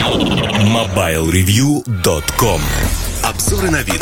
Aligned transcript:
MobileReview.com 0.00 2.60
Обзоры 3.22 3.70
на 3.70 3.82
вид 3.82 4.00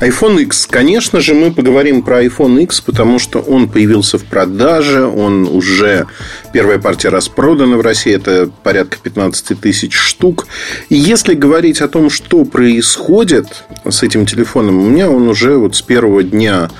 iPhone 0.00 0.40
X. 0.40 0.66
Конечно 0.66 1.20
же, 1.20 1.34
мы 1.34 1.52
поговорим 1.52 2.02
про 2.02 2.24
iPhone 2.24 2.62
X, 2.62 2.80
потому 2.80 3.18
что 3.18 3.40
он 3.40 3.68
появился 3.68 4.16
в 4.16 4.24
продаже, 4.24 5.04
он 5.04 5.46
уже 5.46 6.06
первая 6.54 6.78
партия 6.78 7.10
распродана 7.10 7.76
в 7.76 7.82
России, 7.82 8.14
это 8.14 8.48
порядка 8.62 8.96
15 9.02 9.60
тысяч 9.60 9.94
штук. 9.94 10.46
И 10.88 10.96
если 10.96 11.34
говорить 11.34 11.82
о 11.82 11.88
том, 11.88 12.08
что 12.08 12.46
происходит 12.46 13.64
с 13.88 14.02
этим 14.02 14.24
телефоном, 14.24 14.78
у 14.78 14.88
меня 14.88 15.10
он 15.10 15.28
уже 15.28 15.58
вот 15.58 15.76
с 15.76 15.82
первого 15.82 16.22
дня 16.22 16.70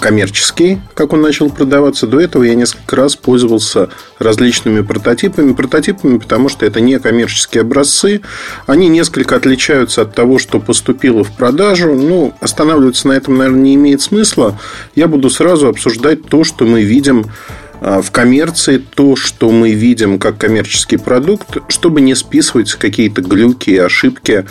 коммерческий, 0.00 0.80
как 0.94 1.12
он 1.12 1.22
начал 1.22 1.50
продаваться. 1.50 2.06
До 2.06 2.20
этого 2.20 2.44
я 2.44 2.54
несколько 2.54 2.96
раз 2.96 3.16
пользовался 3.16 3.88
различными 4.18 4.80
прототипами. 4.80 5.52
Прототипами, 5.52 6.18
потому 6.18 6.48
что 6.48 6.66
это 6.66 6.80
не 6.80 6.98
коммерческие 6.98 7.62
образцы. 7.62 8.22
Они 8.66 8.88
несколько 8.88 9.36
отличаются 9.36 10.02
от 10.02 10.14
того, 10.14 10.38
что 10.38 10.60
поступило 10.60 11.24
в 11.24 11.32
продажу. 11.32 11.94
Ну, 11.94 12.34
останавливаться 12.40 13.08
на 13.08 13.12
этом, 13.12 13.36
наверное, 13.38 13.62
не 13.62 13.74
имеет 13.74 14.02
смысла. 14.02 14.58
Я 14.94 15.08
буду 15.08 15.30
сразу 15.30 15.68
обсуждать 15.68 16.26
то, 16.26 16.44
что 16.44 16.64
мы 16.64 16.82
видим 16.82 17.26
а, 17.26 17.65
в 17.80 18.10
коммерции 18.10 18.78
то, 18.78 19.16
что 19.16 19.50
мы 19.50 19.72
видим 19.72 20.18
как 20.18 20.38
коммерческий 20.38 20.96
продукт, 20.96 21.58
чтобы 21.68 22.00
не 22.00 22.14
списывать 22.14 22.72
какие-то 22.74 23.22
глюки 23.22 23.70
и 23.70 23.78
ошибки 23.78 24.46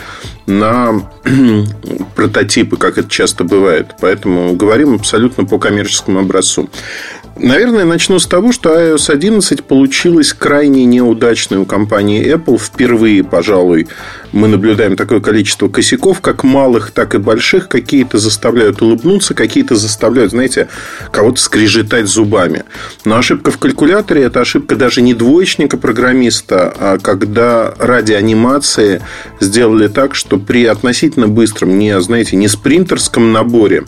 на 0.46 1.10
прототипы, 2.14 2.76
как 2.76 2.98
это 2.98 3.08
часто 3.08 3.44
бывает. 3.44 3.94
Поэтому 4.00 4.54
говорим 4.54 4.94
абсолютно 4.94 5.44
по 5.44 5.58
коммерческому 5.58 6.20
образцу. 6.20 6.70
Наверное, 7.38 7.84
начну 7.84 8.18
с 8.18 8.26
того, 8.26 8.50
что 8.50 8.70
iOS 8.70 9.12
11 9.12 9.62
получилась 9.64 10.32
крайне 10.32 10.86
неудачной 10.86 11.58
у 11.58 11.66
компании 11.66 12.34
Apple. 12.34 12.58
Впервые, 12.58 13.22
пожалуй, 13.22 13.88
мы 14.32 14.48
наблюдаем 14.48 14.96
такое 14.96 15.20
количество 15.20 15.68
косяков, 15.68 16.22
как 16.22 16.44
малых, 16.44 16.92
так 16.92 17.14
и 17.14 17.18
больших. 17.18 17.68
Какие-то 17.68 18.16
заставляют 18.16 18.80
улыбнуться, 18.80 19.34
какие-то 19.34 19.76
заставляют, 19.76 20.30
знаете, 20.30 20.68
кого-то 21.12 21.38
скрежетать 21.38 22.06
зубами. 22.06 22.64
Но 23.04 23.18
ошибка 23.18 23.50
в 23.50 23.58
калькуляторе– 23.58 24.22
это 24.24 24.40
ошибка 24.40 24.74
даже 24.74 25.02
не 25.02 25.12
двоечника-программиста, 25.12 26.74
а 26.78 26.98
когда 26.98 27.74
ради 27.78 28.14
анимации 28.14 29.02
сделали 29.40 29.88
так, 29.88 30.14
что 30.14 30.38
при 30.38 30.64
относительно 30.64 31.28
быстром, 31.28 31.78
не, 31.78 32.00
знаете, 32.00 32.36
не 32.36 32.48
спринтерском 32.48 33.30
наборе 33.30 33.84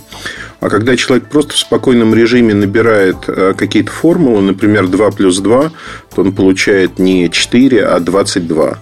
а 0.60 0.70
когда 0.70 0.96
человек 0.96 1.28
просто 1.28 1.54
в 1.54 1.58
спокойном 1.58 2.14
режиме 2.14 2.54
набирает 2.54 3.16
э, 3.28 3.54
какие-то 3.56 3.92
формулы, 3.92 4.42
например, 4.42 4.88
2 4.88 5.10
плюс 5.12 5.38
2, 5.38 5.70
то 6.14 6.20
он 6.22 6.32
получает 6.32 6.98
не 6.98 7.30
4, 7.30 7.84
а 7.86 8.00
22. 8.00 8.78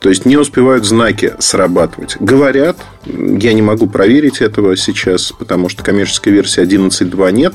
То 0.00 0.10
есть 0.10 0.26
не 0.26 0.36
успевают 0.36 0.84
знаки 0.84 1.32
срабатывать. 1.38 2.18
Говорят, 2.20 2.76
я 3.06 3.54
не 3.54 3.62
могу 3.62 3.86
проверить 3.86 4.42
этого 4.42 4.76
сейчас, 4.76 5.32
потому 5.32 5.70
что 5.70 5.82
коммерческой 5.82 6.34
версии 6.34 6.62
11.2 6.62 7.32
нет. 7.32 7.54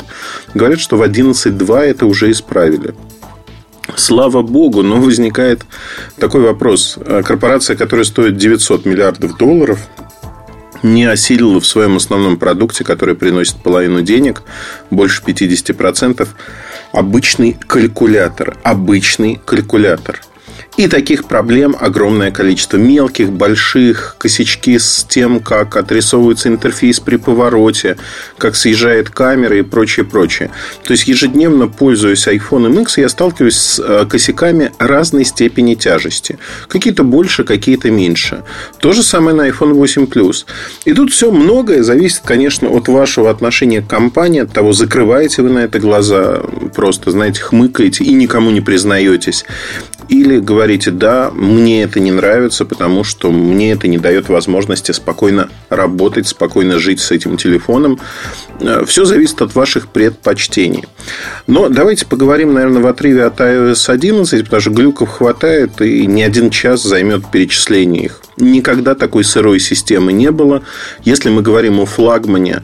Говорят, 0.55 0.79
что 0.79 0.97
в 0.97 1.03
11.2 1.03 1.79
это 1.79 2.07
уже 2.07 2.31
исправили. 2.31 2.95
Слава 3.95 4.41
богу, 4.41 4.81
но 4.81 4.99
возникает 4.99 5.61
такой 6.17 6.41
вопрос. 6.41 6.97
Корпорация, 7.23 7.75
которая 7.75 8.03
стоит 8.03 8.37
900 8.37 8.85
миллиардов 8.85 9.37
долларов, 9.37 9.79
не 10.83 11.05
осилила 11.05 11.59
в 11.59 11.65
своем 11.65 11.97
основном 11.97 12.37
продукте, 12.37 12.83
который 12.83 13.15
приносит 13.15 13.57
половину 13.57 14.01
денег, 14.01 14.43
больше 14.89 15.21
50%, 15.23 16.27
обычный 16.91 17.53
калькулятор. 17.53 18.57
Обычный 18.63 19.39
калькулятор. 19.45 20.21
И 20.77 20.87
таких 20.87 21.25
проблем 21.25 21.75
огромное 21.77 22.31
количество. 22.31 22.77
Мелких, 22.77 23.31
больших, 23.31 24.15
косячки 24.17 24.77
с 24.77 25.05
тем, 25.09 25.41
как 25.41 25.75
отрисовывается 25.75 26.47
интерфейс 26.47 26.99
при 27.01 27.17
повороте, 27.17 27.97
как 28.37 28.55
съезжает 28.55 29.09
камера 29.09 29.57
и 29.57 29.61
прочее, 29.61 30.05
прочее. 30.05 30.51
То 30.83 30.93
есть, 30.93 31.07
ежедневно, 31.07 31.67
пользуясь 31.67 32.27
iPhone 32.27 32.81
X, 32.81 32.97
я 32.97 33.09
сталкиваюсь 33.09 33.57
с 33.57 33.79
э, 33.79 34.05
косяками 34.09 34.71
разной 34.79 35.25
степени 35.25 35.75
тяжести. 35.75 36.39
Какие-то 36.69 37.03
больше, 37.03 37.43
какие-то 37.43 37.91
меньше. 37.91 38.43
То 38.79 38.93
же 38.93 39.03
самое 39.03 39.35
на 39.35 39.49
iPhone 39.49 39.73
8 39.73 40.05
Plus. 40.05 40.45
И 40.85 40.93
тут 40.93 41.11
все 41.11 41.31
многое 41.31 41.83
зависит, 41.83 42.21
конечно, 42.23 42.69
от 42.69 42.87
вашего 42.87 43.29
отношения 43.29 43.81
к 43.81 43.87
компании, 43.87 44.43
от 44.43 44.53
того, 44.53 44.71
закрываете 44.71 45.41
вы 45.41 45.49
на 45.49 45.59
это 45.59 45.79
глаза, 45.79 46.41
просто, 46.73 47.11
знаете, 47.11 47.41
хмыкаете 47.41 48.05
и 48.05 48.13
никому 48.13 48.49
не 48.51 48.61
признаетесь. 48.61 49.45
Или 50.09 50.39
говорите, 50.39 50.89
да, 50.89 51.29
мне 51.31 51.83
это 51.83 51.99
не 51.99 52.11
нравится, 52.11 52.65
потому 52.65 53.03
что 53.03 53.31
мне 53.31 53.71
это 53.73 53.87
не 53.87 53.99
дает 53.99 54.27
возможности 54.27 54.91
спокойно 54.91 55.49
работать, 55.69 56.27
спокойно 56.27 56.79
жить 56.79 56.99
с 56.99 57.11
этим 57.11 57.37
телефоном. 57.37 57.99
Э, 58.59 58.85
Все 58.87 59.05
зависит 59.05 59.39
от 59.43 59.53
ваших 59.53 59.87
предпочтений. 59.87 60.85
Но 61.45 61.69
давайте 61.69 62.07
поговорим, 62.07 62.53
наверное, 62.53 62.81
в 62.81 62.87
отрыве 62.87 63.23
от 63.23 63.39
iOS 63.39 63.91
11, 63.91 64.45
потому 64.45 64.61
что 64.61 64.71
глюков 64.71 65.09
хватает, 65.09 65.79
и 65.79 66.07
не 66.07 66.23
один 66.23 66.49
час 66.49 66.81
займет 66.81 67.29
перечисление 67.29 68.05
их. 68.05 68.21
Никогда 68.37 68.95
такой 68.95 69.23
сырой 69.23 69.59
системы 69.59 70.11
не 70.11 70.31
было. 70.31 70.63
Если 71.03 71.29
мы 71.29 71.43
говорим 71.43 71.79
о 71.79 71.85
флагмане, 71.85 72.63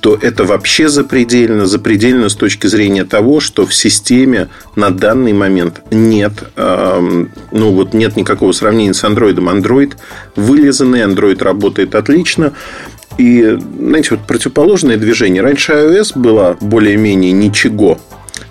то 0.00 0.18
это 0.20 0.44
вообще 0.44 0.88
запредельно. 0.88 1.66
Запредельно 1.66 2.28
с 2.28 2.34
точки 2.34 2.66
зрения 2.66 3.04
того, 3.04 3.40
что 3.40 3.66
в 3.66 3.74
системе 3.74 4.48
на 4.74 4.90
данный 4.90 5.32
момент 5.32 5.82
нет, 5.90 6.32
э, 6.56 7.26
ну 7.52 7.72
вот 7.72 7.94
нет 7.94 8.16
никакого 8.16 8.52
сравнения 8.52 8.94
с 8.94 9.04
Android. 9.04 9.36
Android 9.36 9.94
вылизанный, 10.34 11.02
Android 11.02 11.42
работает 11.42 11.94
отлично. 11.94 12.52
И, 13.18 13.58
знаете, 13.78 14.08
вот 14.10 14.26
противоположное 14.26 14.96
движение. 14.98 15.42
Раньше 15.42 15.72
iOS 15.72 16.12
было 16.18 16.56
более-менее 16.60 17.32
ничего. 17.32 17.98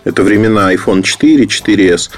Это 0.05 0.23
времена 0.23 0.73
iPhone 0.73 1.03
4, 1.03 1.45
4S. 1.45 2.09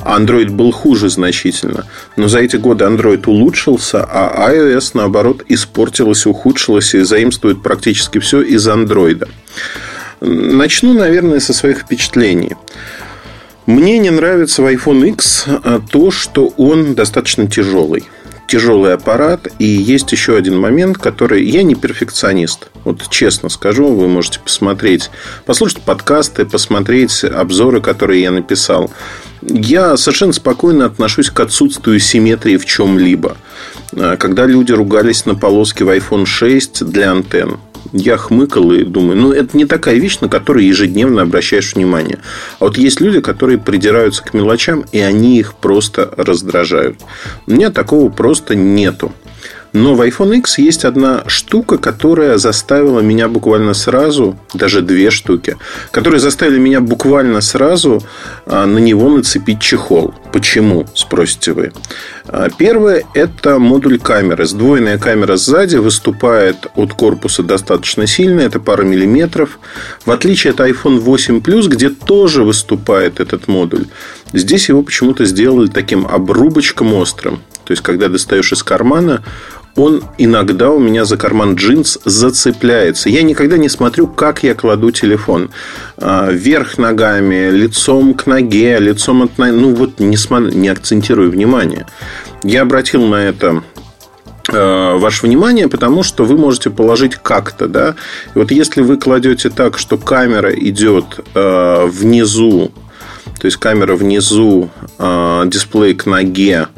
Android 0.00 0.50
был 0.50 0.72
хуже 0.72 1.08
значительно. 1.10 1.86
Но 2.16 2.26
за 2.28 2.40
эти 2.40 2.56
годы 2.56 2.84
Android 2.84 3.22
улучшился, 3.26 4.02
а 4.02 4.50
iOS, 4.52 4.90
наоборот, 4.94 5.44
испортилась, 5.48 6.26
ухудшилась 6.26 6.94
и 6.94 7.00
заимствует 7.00 7.62
практически 7.62 8.18
все 8.18 8.40
из 8.40 8.66
Android. 8.66 9.28
Начну, 10.20 10.94
наверное, 10.94 11.38
со 11.38 11.52
своих 11.52 11.80
впечатлений. 11.80 12.56
Мне 13.66 13.98
не 13.98 14.10
нравится 14.10 14.62
в 14.62 14.66
iPhone 14.66 15.08
X 15.10 15.46
то, 15.90 16.10
что 16.10 16.48
он 16.56 16.94
достаточно 16.94 17.46
тяжелый 17.46 18.04
тяжелый 18.46 18.94
аппарат. 18.94 19.48
И 19.58 19.64
есть 19.64 20.10
еще 20.12 20.36
один 20.36 20.58
момент, 20.58 20.98
который... 20.98 21.44
Я 21.44 21.62
не 21.62 21.74
перфекционист. 21.74 22.68
Вот 22.84 23.08
честно 23.08 23.48
скажу, 23.48 23.88
вы 23.88 24.08
можете 24.08 24.40
посмотреть, 24.40 25.10
послушать 25.46 25.82
подкасты, 25.82 26.44
посмотреть 26.44 27.24
обзоры, 27.24 27.80
которые 27.80 28.22
я 28.22 28.30
написал. 28.30 28.90
Я 29.42 29.96
совершенно 29.96 30.32
спокойно 30.32 30.86
отношусь 30.86 31.30
к 31.30 31.38
отсутствию 31.40 31.98
симметрии 32.00 32.56
в 32.56 32.64
чем-либо. 32.64 33.36
Когда 34.18 34.46
люди 34.46 34.72
ругались 34.72 35.26
на 35.26 35.34
полоски 35.34 35.82
в 35.82 35.90
iPhone 35.90 36.26
6 36.26 36.84
для 36.84 37.12
антенн, 37.12 37.58
я 37.92 38.16
хмыкал 38.16 38.72
и 38.72 38.84
думаю, 38.84 39.16
ну, 39.16 39.32
это 39.32 39.56
не 39.56 39.64
такая 39.64 39.96
вещь, 39.96 40.18
на 40.20 40.28
которую 40.28 40.66
ежедневно 40.66 41.22
обращаешь 41.22 41.74
внимание. 41.74 42.18
А 42.58 42.66
вот 42.66 42.78
есть 42.78 43.00
люди, 43.00 43.20
которые 43.20 43.58
придираются 43.58 44.22
к 44.22 44.34
мелочам, 44.34 44.84
и 44.92 44.98
они 44.98 45.38
их 45.38 45.54
просто 45.54 46.12
раздражают. 46.16 46.98
У 47.46 47.52
меня 47.52 47.70
такого 47.70 48.10
просто 48.10 48.54
нету. 48.54 49.12
Но 49.74 49.96
в 49.96 50.02
iPhone 50.02 50.36
X 50.36 50.58
есть 50.58 50.84
одна 50.84 51.24
штука, 51.26 51.78
которая 51.78 52.38
заставила 52.38 53.00
меня 53.00 53.28
буквально 53.28 53.74
сразу, 53.74 54.38
даже 54.54 54.82
две 54.82 55.10
штуки, 55.10 55.56
которые 55.90 56.20
заставили 56.20 56.60
меня 56.60 56.80
буквально 56.80 57.40
сразу 57.40 58.00
а, 58.46 58.66
на 58.66 58.78
него 58.78 59.10
нацепить 59.10 59.60
чехол. 59.60 60.14
Почему, 60.32 60.86
спросите 60.94 61.52
вы? 61.54 61.72
А, 62.28 62.50
первое– 62.56 63.02
это 63.14 63.58
модуль 63.58 63.98
камеры. 63.98 64.46
Сдвоенная 64.46 64.96
камера 64.96 65.36
сзади 65.36 65.74
выступает 65.74 66.68
от 66.76 66.94
корпуса 66.94 67.42
достаточно 67.42 68.06
сильно, 68.06 68.42
это 68.42 68.60
пара 68.60 68.82
миллиметров. 68.82 69.58
В 70.06 70.12
отличие 70.12 70.52
от 70.52 70.60
iPhone 70.60 71.00
8 71.00 71.38
Plus, 71.40 71.66
где 71.66 71.90
тоже 71.90 72.44
выступает 72.44 73.18
этот 73.18 73.48
модуль, 73.48 73.86
здесь 74.32 74.68
его 74.68 74.84
почему-то 74.84 75.24
сделали 75.24 75.66
таким 75.66 76.06
обрубочком 76.06 76.94
острым. 76.94 77.40
То 77.64 77.72
есть, 77.72 77.82
когда 77.82 78.08
достаешь 78.08 78.52
из 78.52 78.62
кармана, 78.62 79.22
он 79.76 80.04
иногда 80.18 80.70
у 80.70 80.78
меня 80.78 81.04
за 81.04 81.16
карман 81.16 81.54
джинс 81.54 81.98
зацепляется. 82.04 83.08
Я 83.08 83.22
никогда 83.22 83.56
не 83.58 83.68
смотрю, 83.68 84.06
как 84.06 84.42
я 84.42 84.54
кладу 84.54 84.90
телефон. 84.92 85.50
А, 85.96 86.30
вверх 86.30 86.78
ногами, 86.78 87.50
лицом 87.50 88.14
к 88.14 88.26
ноге, 88.26 88.78
лицом 88.78 89.22
от 89.22 89.36
ноги. 89.36 89.50
Ну, 89.50 89.74
вот 89.74 89.98
не, 89.98 90.16
смотрю, 90.16 90.50
не 90.50 90.68
акцентирую 90.68 91.30
внимание. 91.30 91.86
Я 92.44 92.62
обратил 92.62 93.04
на 93.04 93.16
это 93.16 93.64
а, 94.52 94.96
ваше 94.96 95.26
внимание, 95.26 95.68
потому 95.68 96.04
что 96.04 96.24
вы 96.24 96.36
можете 96.36 96.70
положить 96.70 97.16
как-то, 97.16 97.66
да. 97.66 97.96
И 98.34 98.38
вот 98.38 98.52
если 98.52 98.80
вы 98.80 98.96
кладете 98.96 99.50
так, 99.50 99.78
что 99.78 99.98
камера 99.98 100.54
идет 100.54 101.18
э, 101.34 101.86
внизу, 101.86 102.70
то 103.40 103.46
есть 103.46 103.56
камера 103.56 103.96
внизу, 103.96 104.70
дисплей 104.98 105.94
к 105.94 106.06
ноге, 106.06 106.68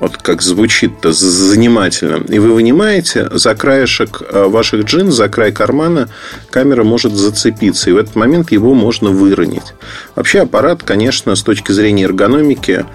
вот 0.00 0.16
как 0.16 0.42
звучит-то 0.42 1.12
занимательно, 1.12 2.24
и 2.28 2.38
вы 2.38 2.54
вынимаете 2.54 3.28
за 3.30 3.54
краешек 3.54 4.22
э, 4.22 4.44
ваших 4.46 4.86
джинс, 4.86 5.14
за 5.14 5.28
край 5.28 5.52
кармана, 5.52 6.08
камера 6.50 6.84
может 6.84 7.12
зацепиться, 7.12 7.90
и 7.90 7.92
в 7.92 7.98
этот 7.98 8.16
момент 8.16 8.50
его 8.50 8.74
можно 8.74 9.10
выронить. 9.10 9.74
Вообще 10.16 10.40
аппарат, 10.40 10.82
конечно, 10.82 11.36
с 11.36 11.42
точки 11.42 11.72
зрения 11.72 12.04
эргономики, 12.04 12.86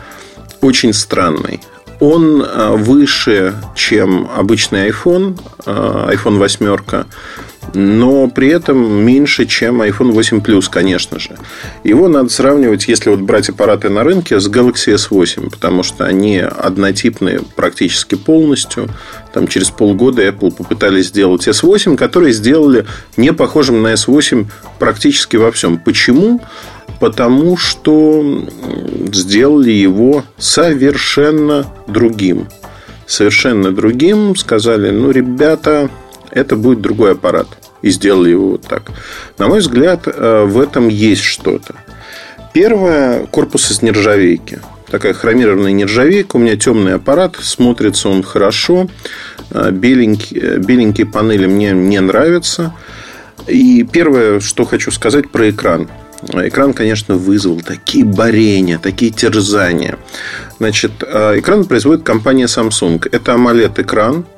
очень 0.62 0.94
странный. 0.94 1.62
Он 2.00 2.42
э, 2.42 2.76
выше, 2.76 3.56
чем 3.76 4.28
обычный 4.36 4.90
iPhone, 4.90 5.40
э, 5.66 6.16
iPhone 6.16 6.40
8 6.40 6.68
но 7.74 8.28
при 8.28 8.50
этом 8.50 8.78
меньше, 9.04 9.46
чем 9.46 9.82
iPhone 9.82 10.12
8 10.12 10.40
Plus, 10.40 10.66
конечно 10.70 11.20
же. 11.20 11.38
Его 11.84 12.08
надо 12.08 12.30
сравнивать, 12.30 12.88
если 12.88 13.10
вот 13.10 13.20
брать 13.20 13.50
аппараты 13.50 13.90
на 13.90 14.04
рынке, 14.04 14.40
с 14.40 14.50
Galaxy 14.50 14.96
S8, 14.96 15.50
потому 15.52 15.84
что 15.84 16.06
они 16.06 16.40
однотипные 16.40 17.42
практически 17.56 18.16
полностью. 18.16 18.90
Там 19.34 19.48
через 19.48 19.70
полгода 19.70 20.26
Apple 20.26 20.52
попытались 20.52 21.08
сделать 21.08 21.48
S8, 21.48 21.98
который 21.98 22.32
сделали 22.32 22.86
не 23.18 23.34
похожим 23.34 23.82
на 23.82 23.94
S8 23.94 24.46
практически 24.80 25.36
во 25.38 25.52
всем. 25.52 25.78
Почему? 25.78 26.42
Потому 27.00 27.58
что 27.58 28.46
сделали 29.12 29.72
его 29.72 30.24
совершенно 30.38 31.66
другим. 31.88 32.48
Совершенно 33.06 33.72
другим. 33.72 34.36
Сказали, 34.36 34.92
ну, 34.92 35.12
ребята, 35.12 35.90
это 36.36 36.56
будет 36.56 36.82
другой 36.82 37.14
аппарат. 37.14 37.48
И 37.82 37.90
сделали 37.90 38.32
его 38.32 38.50
вот 38.52 38.62
так. 38.62 38.84
На 39.38 39.48
мой 39.48 39.60
взгляд, 39.60 40.04
э, 40.06 40.44
в 40.46 40.60
этом 40.60 40.90
есть 40.90 41.24
что-то. 41.24 41.76
Первое, 42.54 43.26
корпус 43.28 43.72
из 43.72 43.82
нержавейки. 43.82 44.60
Такая 44.90 45.14
хромированная 45.14 45.72
нержавейка. 45.72 46.36
У 46.36 46.40
меня 46.40 46.58
темный 46.58 46.96
аппарат. 46.96 47.38
Смотрится 47.42 48.10
он 48.10 48.22
хорошо. 48.22 48.88
Э, 49.52 49.72
беленькие, 49.72 50.58
беленькие 50.58 51.08
панели 51.08 51.48
мне 51.48 51.72
не 51.72 52.00
нравятся. 52.02 52.74
И 53.48 53.84
первое, 53.84 54.40
что 54.40 54.66
хочу 54.66 54.92
сказать 54.92 55.30
про 55.30 55.50
экран. 55.50 55.88
Экран, 56.34 56.74
конечно, 56.74 57.16
вызвал 57.16 57.62
такие 57.62 58.04
борения, 58.04 58.80
такие 58.80 59.12
терзания. 59.12 60.00
Значит, 60.60 60.92
э, 61.02 61.40
экран 61.40 61.64
производит 61.66 62.04
компания 62.04 62.46
Samsung. 62.46 63.08
Это 63.12 63.34
AMOLED-экран 63.34 64.26
Э, 64.26 64.35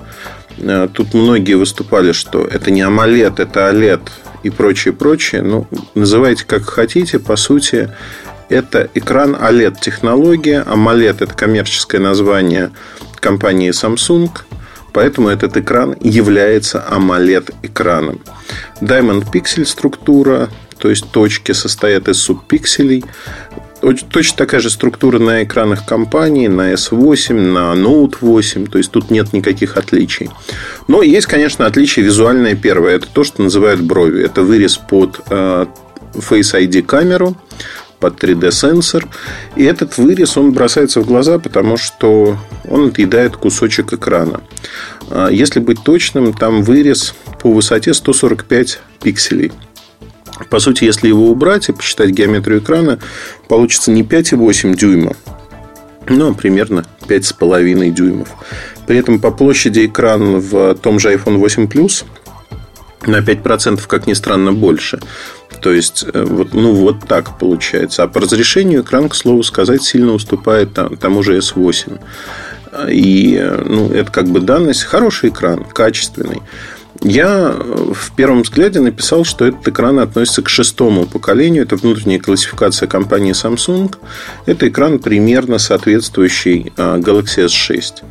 тут 0.94 1.14
многие 1.14 1.54
выступали, 1.56 2.12
что 2.12 2.46
это 2.46 2.72
не 2.72 2.82
AMOLED, 2.82 3.42
это 3.42 3.70
OLED 3.72 4.02
и 4.44 4.50
прочее, 4.50 4.94
прочее. 4.94 5.42
Ну, 5.42 5.68
называйте 5.96 6.46
как 6.46 6.70
хотите. 6.70 7.20
По 7.20 7.36
сути, 7.36 7.92
это 8.50 8.90
экран 8.94 9.36
OLED-технология. 9.36 10.64
AMOLED– 10.64 11.18
это 11.24 11.34
коммерческое 11.34 12.02
название 12.02 12.72
компании 13.20 13.72
Samsung. 13.72 14.30
Поэтому 14.94 15.30
этот 15.30 15.58
экран 15.58 15.96
является 16.02 16.84
AMOLED-экраном. 16.90 18.22
Diamond 18.82 19.32
Pixel 19.32 19.66
структура, 19.66 20.50
то 20.80 20.90
есть 20.90 21.12
точки 21.12 21.52
состоят 21.52 22.08
из 22.08 22.18
субпикселей. 22.18 23.04
Точно 23.82 24.38
такая 24.38 24.60
же 24.60 24.70
структура 24.70 25.20
на 25.20 25.44
экранах 25.44 25.86
компании, 25.86 26.48
на 26.48 26.74
S8, 26.74 27.34
на 27.34 27.74
Note 27.74 28.18
8. 28.22 28.68
То 28.68 28.78
есть 28.78 28.92
тут 28.92 29.12
нет 29.12 29.34
никаких 29.34 29.78
отличий. 29.78 30.30
Но 30.88 31.04
есть, 31.04 31.28
конечно, 31.28 31.66
отличие 31.66 32.06
визуальное 32.06 32.56
первое. 32.56 32.96
Это 32.96 33.08
то, 33.08 33.24
что 33.24 33.42
называют 33.42 33.82
брови. 33.82 34.24
Это 34.24 34.42
вырез 34.42 34.78
под 34.78 35.22
э, 35.30 35.66
Face 36.14 36.54
ID 36.54 36.82
камеру 36.84 37.36
под 38.00 38.24
3D 38.24 38.52
сенсор. 38.52 39.08
И 39.56 39.64
этот 39.64 39.98
вырез, 39.98 40.38
он 40.38 40.52
бросается 40.54 41.02
в 41.02 41.06
глаза, 41.06 41.40
потому 41.40 41.78
что 41.78 42.38
он 42.68 42.88
отъедает 42.88 43.38
кусочек 43.38 43.94
экрана. 43.94 44.42
А 45.10 45.30
если 45.30 45.60
быть 45.60 45.84
точным, 45.84 46.34
там 46.34 46.64
вырез 46.64 47.14
по 47.42 47.52
высоте 47.52 47.94
145 47.94 48.80
пикселей. 49.02 49.52
По 50.50 50.60
сути, 50.60 50.84
если 50.84 51.08
его 51.08 51.30
убрать 51.30 51.70
и 51.70 51.74
посчитать 51.74 52.12
геометрию 52.12 52.60
экрана, 52.60 53.00
получится 53.48 53.92
не 53.92 54.04
5,8 54.04 54.76
дюйма, 54.76 55.14
но 56.08 56.34
примерно 56.34 56.86
5,5 57.08 57.90
дюймов. 57.92 58.30
При 58.86 58.98
этом 58.98 59.20
по 59.20 59.32
площади 59.32 59.86
экран 59.86 60.40
в 60.40 60.76
том 60.76 61.00
же 61.00 61.14
iPhone 61.14 61.38
8 61.38 61.66
Plus 61.68 62.06
на 63.06 63.18
5%, 63.18 63.86
как 63.88 64.08
ни 64.08 64.14
странно, 64.14 64.54
больше. 64.54 65.00
То 65.62 65.72
есть, 65.72 66.06
э, 66.14 66.24
вот, 66.24 66.54
ну, 66.54 66.74
вот 66.74 67.08
так 67.08 67.38
получается. 67.38 68.04
А 68.04 68.08
по 68.08 68.22
разрешению 68.22 68.82
экран, 68.82 69.10
к 69.10 69.16
слову 69.16 69.44
сказать, 69.44 69.84
сильно 69.84 70.14
уступает 70.14 70.74
тому 71.00 71.24
же 71.24 71.38
S8. 71.38 72.00
И 72.90 73.38
э, 73.40 73.64
ну, 73.66 73.90
это 73.90 74.12
как 74.12 74.28
бы 74.28 74.40
данность. 74.40 74.84
Хороший 74.84 75.30
экран, 75.30 75.64
качественный. 75.64 76.42
Я 77.02 77.50
в 77.52 78.16
первом 78.16 78.42
взгляде 78.42 78.80
написал, 78.80 79.24
что 79.24 79.46
этот 79.46 79.68
экран 79.68 80.00
относится 80.00 80.42
к 80.42 80.50
шестому 80.50 81.06
поколению. 81.06 81.64
Это 81.64 81.76
внутренняя 81.76 82.20
классификация 82.20 82.88
компании 82.88 83.34
Samsung. 83.34 83.96
Это 84.46 84.68
экран 84.68 85.00
примерно 85.00 85.60
соответствующий 85.60 86.74
а, 86.76 86.98
Galaxy 86.98 87.46
S6. 87.46 88.04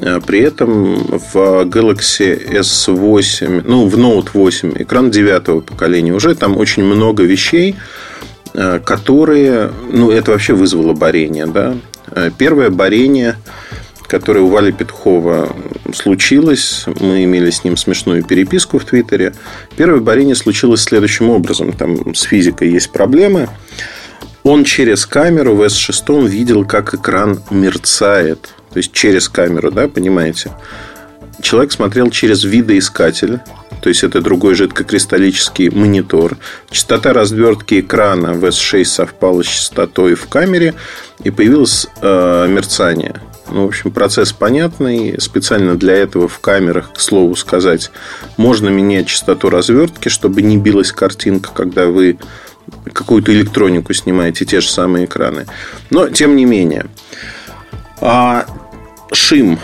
А, 0.00 0.20
при 0.20 0.40
этом 0.40 0.94
в 1.34 1.36
Galaxy 1.64 2.52
S8, 2.52 3.62
ну, 3.66 3.86
в 3.86 3.96
Note 3.96 4.30
8 4.32 4.74
экран 4.82 5.10
девятого 5.10 5.60
поколения. 5.60 6.12
Уже 6.12 6.34
там 6.34 6.56
очень 6.56 6.84
много 6.84 7.22
вещей, 7.22 7.76
а, 8.54 8.78
которые, 8.78 9.70
ну, 9.92 10.10
это 10.10 10.30
вообще 10.30 10.54
вызвало 10.54 10.94
борение, 10.94 11.46
да. 11.46 11.74
Первое 12.38 12.70
борение 12.70 13.36
которое 14.08 14.40
у 14.40 14.48
Вали 14.48 14.72
Петхова 14.72 15.54
случилось. 15.94 16.84
Мы 17.00 17.24
имели 17.24 17.50
с 17.50 17.64
ним 17.64 17.76
смешную 17.76 18.24
переписку 18.24 18.78
в 18.78 18.84
Твиттере. 18.84 19.34
Первое 19.76 20.00
борение 20.00 20.34
случилось 20.34 20.82
следующим 20.82 21.30
образом. 21.30 21.72
Там 21.72 22.14
с 22.14 22.22
физикой 22.22 22.70
есть 22.70 22.90
проблемы. 22.90 23.48
Он 24.42 24.64
через 24.64 25.06
камеру 25.06 25.56
в 25.56 25.62
S6 25.62 26.28
видел, 26.28 26.64
как 26.64 26.94
экран 26.94 27.42
мерцает. 27.50 28.54
То 28.72 28.78
есть 28.78 28.92
через 28.92 29.28
камеру, 29.28 29.70
да, 29.70 29.88
понимаете? 29.88 30.52
Человек 31.42 31.72
смотрел 31.72 32.10
через 32.10 32.44
видоискатель, 32.44 33.40
то 33.82 33.88
есть 33.88 34.04
это 34.04 34.20
другой 34.20 34.54
жидкокристаллический 34.54 35.68
монитор. 35.70 36.38
Частота 36.70 37.12
развертки 37.12 37.80
экрана 37.80 38.32
в 38.32 38.44
S6 38.44 38.84
совпала 38.84 39.42
с 39.42 39.46
частотой 39.46 40.14
в 40.14 40.28
камере, 40.28 40.74
и 41.24 41.30
появилось 41.30 41.86
э, 42.00 42.46
мерцание. 42.48 43.20
Ну, 43.50 43.64
в 43.64 43.68
общем, 43.68 43.90
процесс 43.90 44.32
понятный. 44.32 45.20
Специально 45.20 45.76
для 45.76 45.94
этого 45.94 46.28
в 46.28 46.38
камерах, 46.40 46.92
к 46.92 47.00
слову 47.00 47.36
сказать, 47.36 47.90
можно 48.36 48.68
менять 48.68 49.06
частоту 49.06 49.50
развертки, 49.50 50.08
чтобы 50.08 50.42
не 50.42 50.56
билась 50.56 50.92
картинка, 50.92 51.50
когда 51.54 51.86
вы 51.86 52.18
какую-то 52.92 53.32
электронику 53.32 53.92
снимаете, 53.94 54.44
те 54.44 54.60
же 54.60 54.68
самые 54.68 55.04
экраны. 55.04 55.46
Но, 55.90 56.08
тем 56.08 56.34
не 56.36 56.44
менее. 56.44 56.86
А 58.00 58.46
шим. 59.12 59.58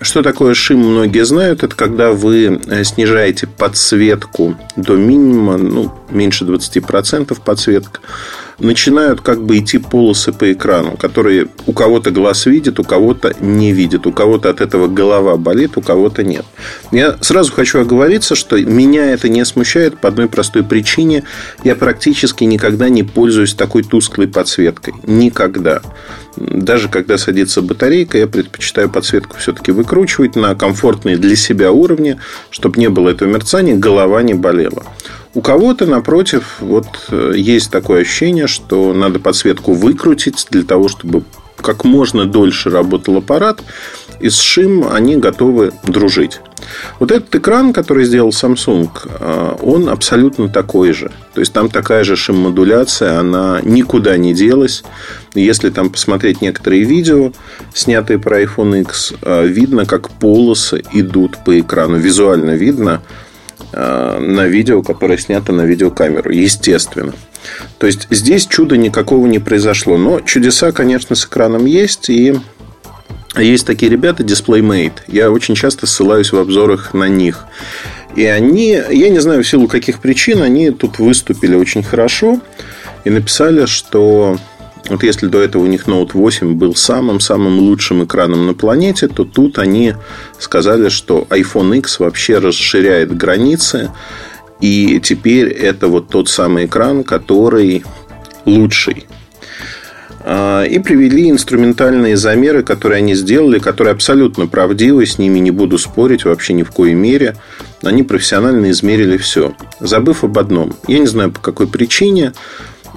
Что 0.00 0.22
такое 0.22 0.54
шим, 0.54 0.80
многие 0.80 1.24
знают. 1.24 1.62
Это 1.62 1.76
когда 1.76 2.10
вы 2.10 2.60
э, 2.66 2.84
снижаете 2.84 3.46
подсветку 3.46 4.56
до 4.74 4.96
минимума, 4.96 5.58
ну, 5.58 5.92
меньше 6.12 6.44
20% 6.44 7.38
подсветка 7.44 8.00
начинают 8.62 9.20
как 9.20 9.42
бы 9.42 9.58
идти 9.58 9.78
полосы 9.78 10.32
по 10.32 10.52
экрану, 10.52 10.96
которые 10.96 11.48
у 11.66 11.72
кого-то 11.72 12.10
глаз 12.10 12.46
видит, 12.46 12.78
у 12.80 12.84
кого-то 12.84 13.34
не 13.40 13.72
видит, 13.72 14.06
у 14.06 14.12
кого-то 14.12 14.50
от 14.50 14.60
этого 14.60 14.86
голова 14.86 15.36
болит, 15.36 15.76
у 15.76 15.82
кого-то 15.82 16.22
нет. 16.22 16.44
Я 16.90 17.16
сразу 17.20 17.52
хочу 17.52 17.80
оговориться, 17.80 18.34
что 18.34 18.58
меня 18.58 19.10
это 19.12 19.28
не 19.28 19.44
смущает 19.44 19.98
по 19.98 20.08
одной 20.08 20.28
простой 20.28 20.62
причине. 20.62 21.24
Я 21.64 21.74
практически 21.74 22.44
никогда 22.44 22.88
не 22.88 23.02
пользуюсь 23.02 23.54
такой 23.54 23.82
тусклой 23.82 24.28
подсветкой. 24.28 24.94
Никогда. 25.06 25.82
Даже 26.36 26.88
когда 26.88 27.18
садится 27.18 27.60
батарейка, 27.62 28.16
я 28.16 28.26
предпочитаю 28.26 28.88
подсветку 28.88 29.36
все-таки 29.36 29.70
выкручивать 29.70 30.36
на 30.36 30.54
комфортные 30.54 31.16
для 31.16 31.36
себя 31.36 31.72
уровни, 31.72 32.18
чтобы 32.50 32.80
не 32.80 32.88
было 32.88 33.10
этого 33.10 33.28
мерцания, 33.28 33.76
голова 33.76 34.22
не 34.22 34.34
болела. 34.34 34.84
У 35.34 35.40
кого-то, 35.40 35.86
напротив, 35.86 36.56
вот 36.60 36.86
э, 37.10 37.32
есть 37.36 37.70
такое 37.70 38.02
ощущение, 38.02 38.46
что 38.46 38.92
надо 38.92 39.18
подсветку 39.18 39.72
выкрутить 39.72 40.46
для 40.50 40.62
того, 40.62 40.88
чтобы 40.88 41.24
как 41.56 41.84
можно 41.84 42.26
дольше 42.26 42.68
работал 42.68 43.16
аппарат, 43.16 43.62
и 44.20 44.28
с 44.28 44.38
шим 44.38 44.86
они 44.92 45.16
готовы 45.16 45.72
дружить. 45.84 46.40
Вот 46.98 47.10
этот 47.10 47.34
экран, 47.34 47.72
который 47.72 48.04
сделал 48.04 48.30
Samsung, 48.30 48.90
э, 49.04 49.56
он 49.62 49.88
абсолютно 49.88 50.48
такой 50.48 50.92
же. 50.92 51.10
То 51.32 51.40
есть 51.40 51.52
там 51.52 51.70
такая 51.70 52.04
же 52.04 52.14
шим-модуляция, 52.14 53.18
она 53.18 53.60
никуда 53.62 54.16
не 54.16 54.34
делась. 54.34 54.84
Если 55.34 55.70
там 55.70 55.90
посмотреть 55.90 56.42
некоторые 56.42 56.84
видео, 56.84 57.32
снятые 57.74 58.18
про 58.18 58.42
iPhone 58.42 58.82
X, 58.82 59.14
э, 59.22 59.46
видно, 59.46 59.86
как 59.86 60.10
полосы 60.10 60.82
идут 60.92 61.38
по 61.44 61.58
экрану. 61.58 61.96
Визуально 61.96 62.52
видно, 62.52 63.00
на 63.72 64.46
видео, 64.46 64.82
которое 64.82 65.18
снято 65.18 65.52
на 65.52 65.62
видеокамеру. 65.62 66.30
Естественно. 66.30 67.14
То 67.78 67.86
есть 67.86 68.06
здесь 68.10 68.46
чуда 68.46 68.76
никакого 68.76 69.26
не 69.26 69.38
произошло. 69.38 69.96
Но 69.96 70.20
чудеса, 70.20 70.72
конечно, 70.72 71.16
с 71.16 71.24
экраном 71.26 71.66
есть. 71.66 72.08
И 72.10 72.34
Есть 73.36 73.66
такие 73.66 73.90
ребята, 73.90 74.22
DisplayMate. 74.22 75.00
Я 75.08 75.30
очень 75.30 75.54
часто 75.54 75.86
ссылаюсь 75.86 76.32
в 76.32 76.38
обзорах 76.38 76.92
на 76.92 77.08
них. 77.08 77.44
И 78.14 78.26
они, 78.26 78.78
я 78.90 79.08
не 79.08 79.20
знаю 79.20 79.42
в 79.42 79.48
силу 79.48 79.68
каких 79.68 80.00
причин, 80.00 80.42
они 80.42 80.70
тут 80.70 80.98
выступили 80.98 81.54
очень 81.54 81.82
хорошо 81.82 82.40
и 83.04 83.10
написали, 83.10 83.64
что 83.64 84.36
вот 84.92 85.02
если 85.02 85.26
до 85.26 85.40
этого 85.40 85.62
у 85.62 85.66
них 85.66 85.86
Note 85.86 86.10
8 86.12 86.52
был 86.54 86.74
самым-самым 86.74 87.60
лучшим 87.60 88.04
экраном 88.04 88.46
на 88.46 88.52
планете, 88.52 89.08
то 89.08 89.24
тут 89.24 89.58
они 89.58 89.94
сказали, 90.38 90.90
что 90.90 91.26
iPhone 91.30 91.78
X 91.78 91.98
вообще 91.98 92.36
расширяет 92.36 93.16
границы. 93.16 93.90
И 94.60 95.00
теперь 95.02 95.48
это 95.48 95.88
вот 95.88 96.08
тот 96.08 96.28
самый 96.28 96.66
экран, 96.66 97.04
который 97.04 97.84
лучший. 98.44 99.06
А, 100.24 100.62
и 100.64 100.78
привели 100.78 101.30
инструментальные 101.30 102.18
замеры, 102.18 102.62
которые 102.62 102.98
они 102.98 103.14
сделали, 103.14 103.58
которые 103.58 103.92
абсолютно 103.92 104.46
правдивы, 104.46 105.06
с 105.06 105.16
ними 105.16 105.38
не 105.38 105.50
буду 105.50 105.78
спорить 105.78 106.26
вообще 106.26 106.52
ни 106.52 106.64
в 106.64 106.70
коей 106.70 106.92
мере. 106.92 107.36
Они 107.82 108.02
профессионально 108.02 108.70
измерили 108.70 109.16
все, 109.16 109.54
забыв 109.80 110.22
об 110.22 110.38
одном. 110.38 110.74
Я 110.86 110.98
не 110.98 111.06
знаю, 111.06 111.32
по 111.32 111.40
какой 111.40 111.66
причине 111.66 112.34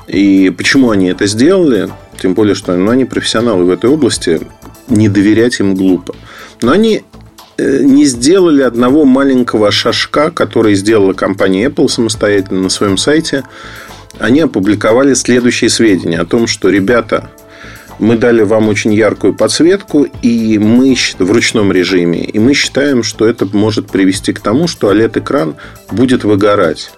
и 0.07 0.49
почему 0.55 0.91
они 0.91 1.07
это 1.07 1.25
сделали. 1.27 1.89
Тем 2.21 2.33
более, 2.33 2.55
что 2.55 2.75
ну, 2.75 2.91
они 2.91 3.05
профессионалы 3.05 3.65
в 3.65 3.69
этой 3.69 3.89
области, 3.89 4.39
не 4.87 5.09
доверять 5.09 5.59
им 5.59 5.75
глупо. 5.75 6.15
Но 6.61 6.71
они 6.71 7.03
э, 7.57 7.83
не 7.83 8.05
сделали 8.05 8.61
одного 8.61 9.03
маленького 9.05 9.71
шажка, 9.71 10.31
который 10.31 10.75
сделала 10.75 11.13
компания 11.13 11.67
Apple 11.67 11.89
самостоятельно 11.89 12.61
на 12.61 12.69
своем 12.69 12.97
сайте– 12.97 13.43
они 14.19 14.41
опубликовали 14.41 15.13
следующие 15.13 15.69
сведения 15.69 16.19
о 16.19 16.25
том, 16.25 16.47
что, 16.47 16.69
ребята, 16.69 17.29
мы 17.99 18.17
дали 18.17 18.43
вам 18.43 18.67
очень 18.67 18.93
яркую 18.93 19.33
подсветку 19.33 20.03
и 20.21 20.57
мы 20.57 20.95
в 21.19 21.31
ручном 21.31 21.71
режиме, 21.71 22.23
и 22.23 22.39
мы 22.39 22.53
считаем, 22.53 23.03
что 23.03 23.27
это 23.27 23.45
может 23.45 23.87
привести 23.87 24.33
к 24.33 24.39
тому, 24.39 24.67
что 24.67 24.91
OLED-экран 24.91 25.55
будет 25.91 26.23
выгорать. 26.23 26.91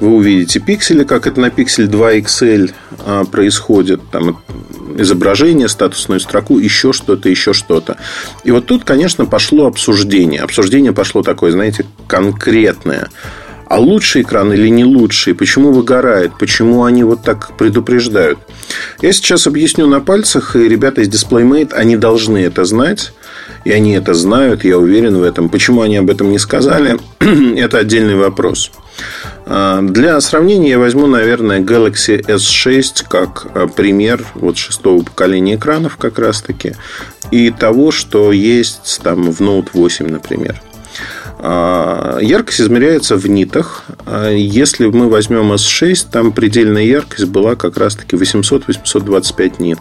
Вы 0.00 0.08
увидите 0.08 0.60
пиксели, 0.60 1.04
как 1.04 1.26
это 1.26 1.40
на 1.40 1.46
Pixel 1.46 1.86
2 1.86 2.14
XL 2.16 2.72
а, 3.04 3.24
происходит, 3.24 4.00
там 4.10 4.42
изображение, 4.96 5.68
статусную 5.68 6.20
строку, 6.20 6.58
еще 6.58 6.92
что-то, 6.92 7.28
еще 7.28 7.52
что-то. 7.52 7.98
И 8.42 8.50
вот 8.50 8.66
тут, 8.66 8.84
конечно, 8.84 9.26
пошло 9.26 9.66
обсуждение. 9.66 10.40
Обсуждение 10.40 10.92
пошло 10.92 11.22
такое, 11.22 11.52
знаете, 11.52 11.84
конкретное. 12.06 13.10
А 13.66 13.78
лучший 13.78 14.22
экран 14.22 14.52
или 14.52 14.68
не 14.68 14.84
лучший? 14.84 15.34
Почему 15.34 15.70
выгорает? 15.70 16.32
Почему 16.38 16.84
они 16.84 17.04
вот 17.04 17.22
так 17.22 17.56
предупреждают? 17.56 18.38
Я 19.00 19.12
сейчас 19.12 19.46
объясню 19.46 19.86
на 19.86 20.00
пальцах, 20.00 20.56
и 20.56 20.68
ребята 20.68 21.02
из 21.02 21.08
DisplayMate, 21.08 21.72
они 21.74 21.96
должны 21.96 22.38
это 22.38 22.64
знать. 22.64 23.12
И 23.64 23.70
они 23.70 23.92
это 23.92 24.14
знают, 24.14 24.64
я 24.64 24.78
уверен 24.78 25.18
в 25.18 25.22
этом. 25.22 25.50
Почему 25.50 25.82
они 25.82 25.98
об 25.98 26.08
этом 26.08 26.30
не 26.30 26.38
сказали, 26.38 26.98
это 27.58 27.78
отдельный 27.78 28.16
вопрос. 28.16 28.72
А, 29.46 29.82
для 29.82 30.20
сравнения 30.20 30.70
я 30.70 30.78
возьму, 30.78 31.06
наверное, 31.06 31.60
Galaxy 31.60 32.20
S6 32.24 33.04
как 33.08 33.46
а, 33.54 33.66
пример 33.66 34.24
вот 34.34 34.56
шестого 34.56 35.02
поколения 35.02 35.56
экранов 35.56 35.96
как 35.96 36.18
раз-таки 36.18 36.74
и 37.30 37.50
того, 37.50 37.90
что 37.90 38.32
есть 38.32 39.00
там 39.02 39.30
в 39.30 39.40
Note 39.40 39.70
8, 39.72 40.08
например. 40.08 40.60
А, 41.38 42.18
яркость 42.20 42.60
измеряется 42.60 43.16
в 43.16 43.26
нитах. 43.26 43.84
Если 44.30 44.86
мы 44.86 45.08
возьмем 45.08 45.52
S6, 45.52 46.06
там 46.10 46.32
предельная 46.32 46.84
яркость 46.84 47.26
была 47.26 47.56
как 47.56 47.76
раз-таки 47.76 48.16
800-825 48.16 49.54
нит. 49.62 49.78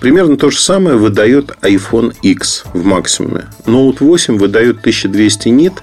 Примерно 0.00 0.36
то 0.36 0.50
же 0.50 0.58
самое 0.58 0.96
выдает 0.96 1.50
iPhone 1.60 2.14
X 2.22 2.64
в 2.72 2.84
максимуме. 2.84 3.46
Note 3.66 3.98
8 4.00 4.38
выдает 4.38 4.78
1200 4.78 5.48
нит. 5.48 5.74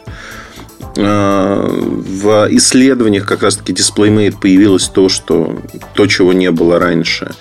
А, 0.97 1.67
в 1.69 2.47
исследованиях 2.51 3.25
как 3.25 3.43
раз-таки 3.43 3.73
DisplayMate 3.73 4.39
появилось 4.39 4.87
то, 4.87 5.09
что 5.09 5.61
то, 5.93 6.07
чего 6.07 6.33
не 6.33 6.51
было 6.51 6.79
раньше 6.79 7.31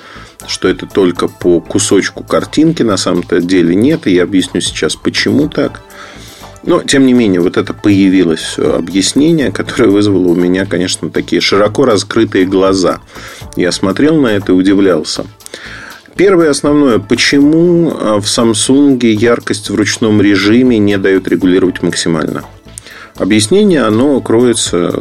что 0.49 0.69
это 0.69 0.87
только 0.87 1.29
по 1.29 1.61
кусочку 1.61 2.23
картинки, 2.23 2.83
на 2.83 2.97
самом-то 2.97 3.41
деле 3.41 3.75
нет. 3.75 4.07
И 4.07 4.15
я 4.15 4.23
объясню 4.23 4.61
сейчас, 4.61 4.95
почему 4.95 5.49
так. 5.49 5.83
Но, 6.63 6.83
тем 6.83 7.07
не 7.07 7.13
менее, 7.13 7.41
вот 7.41 7.57
это 7.57 7.75
появилось 7.75 8.59
объяснение, 8.59 9.53
которое 9.53 9.89
вызвало 9.89 10.29
у 10.29 10.35
меня, 10.35 10.67
конечно, 10.67 11.11
такие 11.11 11.41
широко 11.41 11.85
раскрытые 11.85 12.45
глаза. 12.45 13.01
Я 13.57 13.71
смотрел 13.73 14.21
на 14.21 14.29
это 14.29 14.53
и 14.53 14.55
удивлялся. 14.55 15.27
Первое 16.17 16.51
основное, 16.51 16.99
почему 16.99 17.91
в 17.91 18.25
Samsung 18.25 19.05
яркость 19.05 19.71
в 19.71 19.75
ручном 19.75 20.21
режиме 20.21 20.79
не 20.79 20.97
дают 20.97 21.29
регулировать 21.29 21.83
максимально? 21.83 22.43
Объяснение, 23.19 23.83
оно 23.83 24.21
кроется... 24.21 24.93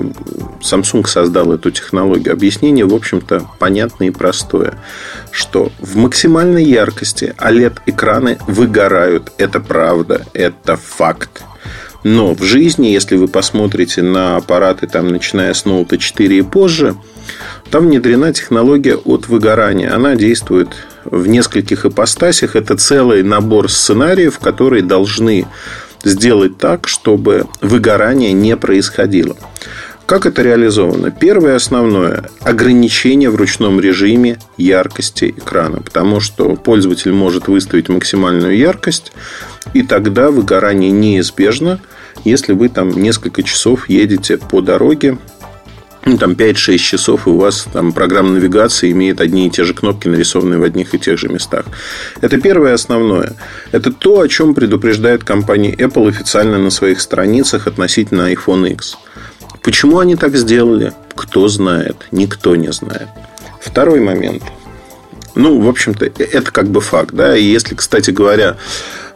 Samsung 0.61 1.05
создал 1.05 1.51
эту 1.53 1.69
технологию. 1.69 2.33
Объяснение, 2.33 2.85
в 2.85 2.93
общем-то, 2.93 3.45
понятное 3.59 4.07
и 4.07 4.11
простое. 4.11 4.75
Что 5.31 5.71
в 5.79 5.95
максимальной 5.95 6.63
яркости 6.63 7.35
OLED-экраны 7.37 8.39
выгорают. 8.47 9.31
Это 9.37 9.59
правда. 9.59 10.25
Это 10.33 10.75
факт. 10.75 11.43
Но 12.03 12.33
в 12.33 12.43
жизни, 12.43 12.87
если 12.87 13.15
вы 13.15 13.27
посмотрите 13.27 14.01
на 14.01 14.37
аппараты, 14.37 14.87
там, 14.87 15.09
начиная 15.09 15.53
с 15.53 15.65
Note 15.65 15.97
4 15.97 16.37
и 16.37 16.41
позже, 16.41 16.95
там 17.69 17.87
внедрена 17.87 18.31
технология 18.31 18.95
от 18.95 19.27
выгорания. 19.27 19.93
Она 19.93 20.15
действует 20.15 20.69
в 21.03 21.27
нескольких 21.27 21.85
ипостасях. 21.85 22.55
Это 22.55 22.77
целый 22.77 23.23
набор 23.23 23.71
сценариев, 23.71 24.39
которые 24.39 24.83
должны 24.83 25.47
сделать 26.05 26.57
так, 26.57 26.87
чтобы 26.87 27.47
выгорание 27.61 28.31
не 28.31 28.55
происходило. 28.55 29.35
Как 30.05 30.25
это 30.25 30.43
реализовано? 30.43 31.11
Первое 31.11 31.55
основное– 31.55 32.29
ограничение 32.41 33.29
в 33.29 33.35
ручном 33.35 33.81
режиме 33.81 34.37
яркости 34.55 35.33
экрана. 35.35 35.81
Потому 35.81 36.19
что 36.21 36.55
пользователь 36.55 37.11
может 37.11 37.47
выставить 37.47 37.89
максимальную 37.89 38.55
яркость, 38.55 39.11
и 39.73 39.81
тогда 39.81 40.31
выгорание 40.31 40.91
неизбежно– 40.91 41.81
если 42.23 42.53
вы 42.53 42.69
там 42.69 42.89
несколько 42.89 43.43
часов 43.43 43.89
едете 43.89 44.37
по 44.37 44.61
дороге, 44.61 45.17
ну, 46.05 46.17
там 46.17 46.33
5-6 46.33 46.77
часов, 46.77 47.27
и 47.27 47.31
у 47.31 47.37
вас 47.37 47.67
там 47.73 47.91
программа 47.91 48.29
навигации 48.29 48.91
имеет 48.91 49.19
одни 49.21 49.47
и 49.47 49.49
те 49.49 49.63
же 49.63 49.73
кнопки, 49.73 50.07
нарисованные 50.07 50.59
в 50.59 50.63
одних 50.63 50.93
и 50.93 50.99
тех 50.99 51.17
же 51.17 51.29
местах. 51.29 51.65
Это 52.21 52.39
первое 52.39 52.73
основное. 52.73 53.33
Это 53.71 53.91
то, 53.91 54.19
о 54.19 54.27
чем 54.27 54.53
предупреждает 54.53 55.23
компания 55.23 55.73
Apple 55.73 56.07
официально 56.07 56.59
на 56.59 56.69
своих 56.69 57.01
страницах 57.01 57.67
относительно 57.67 58.31
iPhone 58.31 58.71
X. 58.73 58.97
Почему 59.63 59.97
они 59.97 60.15
так 60.15 60.35
сделали? 60.35 60.93
Кто 61.15 61.47
знает? 61.47 62.07
Никто 62.11 62.55
не 62.55 62.71
знает. 62.71 63.07
Второй 63.59 63.99
момент. 63.99 64.43
Ну, 65.33 65.59
в 65.59 65.67
общем-то, 65.67 66.05
это 66.05 66.51
как 66.51 66.67
бы 66.67 66.81
факт. 66.81 67.13
Да? 67.13 67.35
И 67.35 67.43
если, 67.43 67.73
кстати 67.73 68.11
говоря, 68.11 68.57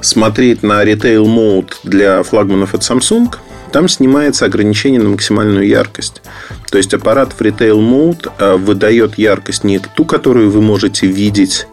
смотреть 0.01 0.63
на 0.63 0.83
Mode 0.83 1.73
для 1.83 2.23
флагманов 2.23 2.73
от 2.73 2.81
Samsung, 2.81 3.35
там 3.69 3.87
снимается 3.87 4.45
ограничение 4.45 5.01
на 5.01 5.09
максимальную 5.09 5.67
яркость. 5.67 6.21
То 6.69 6.77
есть 6.77 6.93
аппарат 6.93 7.33
в 7.33 7.41
Retail 7.41 7.79
Mode 7.79 8.31
э, 8.37 8.55
выдает 8.55 9.17
яркость 9.17 9.63
не 9.63 9.79
ту, 9.79 10.05
которую 10.05 10.51
вы 10.51 10.61
можете 10.61 11.07
видеть 11.07 11.67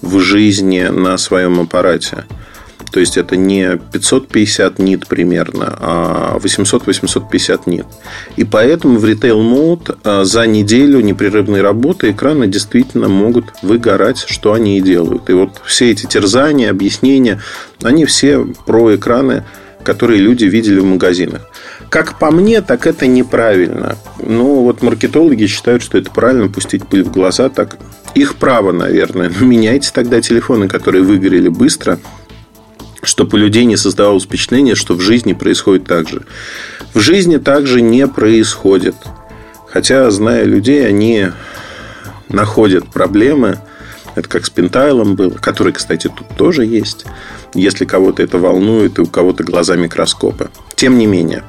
в 0.00 0.20
жизни 0.20 0.82
на 0.82 1.18
своем 1.18 1.60
аппарате, 1.60 2.24
то 2.90 3.00
есть 3.00 3.16
это 3.16 3.36
не 3.36 3.78
550 3.92 4.78
нит 4.78 5.06
примерно, 5.06 5.76
а 5.80 6.38
800-850 6.38 7.62
нит. 7.66 7.86
И 8.36 8.44
поэтому 8.44 8.98
в 8.98 9.04
Retail 9.04 9.40
Mode 9.40 9.98
а, 10.04 10.24
за 10.24 10.46
неделю 10.46 11.00
непрерывной 11.00 11.60
работы 11.60 12.10
экраны 12.10 12.46
действительно 12.46 13.08
могут 13.08 13.46
выгорать, 13.62 14.24
что 14.26 14.52
они 14.52 14.78
и 14.78 14.80
делают. 14.80 15.28
И 15.28 15.32
вот 15.32 15.60
все 15.64 15.90
эти 15.90 16.06
терзания, 16.06 16.70
объяснения, 16.70 17.40
они 17.82 18.04
все 18.04 18.44
про 18.66 18.94
экраны, 18.94 19.44
которые 19.82 20.20
люди 20.20 20.44
видели 20.44 20.80
в 20.80 20.84
магазинах. 20.84 21.42
Как 21.88 22.18
по 22.18 22.30
мне, 22.30 22.60
так 22.60 22.86
это 22.86 23.06
неправильно. 23.06 23.96
Но 24.18 24.62
вот 24.62 24.82
маркетологи 24.82 25.46
считают, 25.46 25.82
что 25.82 25.98
это 25.98 26.10
правильно 26.10 26.48
пустить 26.48 26.86
пыль 26.86 27.04
в 27.04 27.10
глаза. 27.10 27.48
Так 27.48 27.78
их 28.14 28.36
право, 28.36 28.72
наверное. 28.72 29.30
Но 29.38 29.46
меняйте 29.46 29.90
тогда 29.92 30.20
телефоны, 30.20 30.68
которые 30.68 31.02
выгорели 31.02 31.48
быстро– 31.48 31.98
чтобы 33.02 33.38
у 33.38 33.40
людей 33.40 33.64
не 33.64 33.76
создавалось 33.76 34.24
впечатление, 34.24 34.74
что 34.74 34.94
в 34.94 35.00
жизни 35.00 35.32
происходит 35.32 35.84
так 35.84 36.08
же. 36.08 36.22
В 36.94 37.00
жизни 37.00 37.36
также 37.38 37.80
не 37.80 38.06
происходит. 38.06 38.96
Хотя, 39.66 40.10
зная 40.10 40.44
людей, 40.44 40.86
они 40.86 41.28
находят 42.28 42.86
проблемы. 42.88 43.60
Это 44.14 44.28
как 44.28 44.46
с 44.46 44.50
пентайлом 44.50 45.14
было, 45.14 45.30
который, 45.30 45.72
кстати, 45.72 46.08
тут 46.08 46.28
тоже 46.36 46.64
есть. 46.64 47.06
Если 47.54 47.84
кого-то 47.84 48.22
это 48.22 48.38
волнует, 48.38 48.98
и 48.98 49.02
у 49.02 49.06
кого-то 49.06 49.44
глаза 49.44 49.76
микроскопы. 49.76 50.50
Тем 50.74 50.98
не 50.98 51.06
менее. 51.06 51.42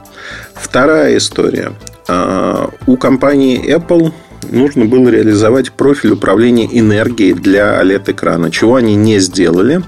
Вторая 0.55 1.17
история. 1.17 1.73
А, 2.07 2.69
у 2.87 2.97
компании 2.97 3.75
Apple 3.75 4.11
нужно 4.51 4.85
было 4.85 5.09
реализовать 5.09 5.71
профиль 5.71 6.11
управления 6.11 6.67
энергией 6.71 7.33
для 7.33 7.81
OLED-экрана, 7.81 8.51
чего 8.51 8.75
они 8.75 8.95
не 8.95 9.19
сделали. 9.19 9.81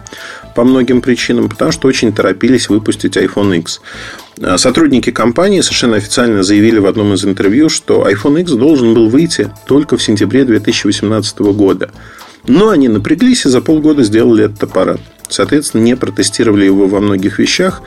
по 0.54 0.66
многим 0.66 1.02
причинам, 1.02 1.48
потому 1.48 1.72
что 1.72 1.88
очень 1.88 2.12
торопились 2.12 2.68
выпустить 2.68 3.16
iPhone 3.16 3.60
X. 3.60 3.80
А 4.42 4.58
сотрудники 4.58 5.10
компании 5.10 5.62
совершенно 5.62 5.96
официально 5.96 6.44
заявили 6.44 6.78
в 6.78 6.88
одном 6.88 7.14
из 7.14 7.24
интервью, 7.24 7.70
что 7.70 8.06
iPhone 8.06 8.42
X 8.42 8.52
должен 8.52 8.94
был 8.94 9.08
выйти 9.08 9.50
только 9.66 9.96
в 9.96 10.04
сентябре 10.04 10.44
2018 10.44 11.40
года. 11.40 11.92
Но 12.48 12.68
они 12.68 12.90
напряглись 12.90 13.46
и 13.46 13.50
за 13.50 13.62
полгода 13.62 14.04
сделали 14.04 14.44
этот 14.46 14.64
аппарат. 14.64 15.00
Соответственно, 15.32 15.82
не 15.82 15.96
протестировали 15.96 16.66
его 16.66 16.88
во 16.88 17.00
многих 17.00 17.40
вещах. 17.40 17.82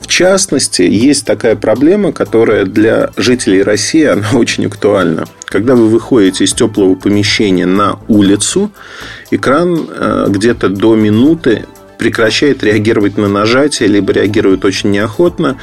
В 0.00 0.06
частности, 0.06 0.82
есть 0.82 1.26
такая 1.26 1.54
проблема, 1.54 2.12
которая 2.12 2.64
для 2.64 3.10
жителей 3.16 3.62
России 3.62 4.04
она 4.06 4.30
очень 4.32 4.66
актуальна. 4.66 5.26
Когда 5.44 5.74
вы 5.74 5.88
выходите 5.88 6.44
из 6.44 6.54
теплого 6.54 6.94
помещения 6.94 7.66
на 7.66 7.98
улицу, 8.08 8.70
экран 9.30 9.88
э, 9.88 10.26
где-то 10.28 10.68
до 10.68 10.94
минуты 10.94 11.66
прекращает 11.98 12.62
реагировать 12.62 13.18
на 13.18 13.28
нажатие, 13.28 13.88
либо 13.88 14.12
реагирует 14.12 14.64
очень 14.64 14.90
неохотно, 14.90 15.58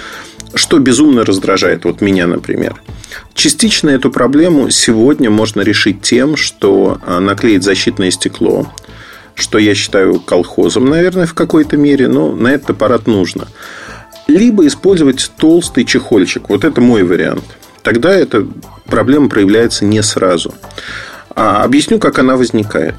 что 0.54 0.80
безумно 0.80 1.26
раздражает 1.26 1.86
вот 1.86 2.02
меня, 2.02 2.28
например. 2.28 2.82
Частично 3.34 3.90
эту 3.90 4.12
проблему 4.12 4.70
сегодня 4.70 5.30
можно 5.30 5.62
решить 5.62 6.02
тем, 6.02 6.36
что 6.36 7.00
э, 7.06 7.20
наклеить 7.20 7.64
защитное 7.64 8.12
стекло, 8.12 8.72
что 9.36 9.58
я 9.58 9.76
считаю 9.76 10.20
колхозом, 10.20 10.86
наверное, 10.90 11.26
в 11.26 11.34
какой-то 11.34 11.78
мере, 11.78 12.08
но 12.08 12.32
на 12.36 12.50
этот 12.50 12.72
аппарат 12.72 13.06
нужно. 13.06 13.48
Либо 14.28 14.66
использовать 14.66 15.32
толстый 15.38 15.86
чехольчик. 15.86 16.50
Вот 16.50 16.64
это 16.64 16.82
мой 16.82 17.04
вариант. 17.04 17.44
Тогда 17.84 18.12
эта 18.12 18.48
проблема 18.86 19.30
проявляется 19.30 19.86
не 19.86 20.02
сразу. 20.02 20.56
А 21.36 21.64
объясню, 21.64 22.00
как 22.00 22.18
она 22.18 22.36
возникает. 22.36 22.96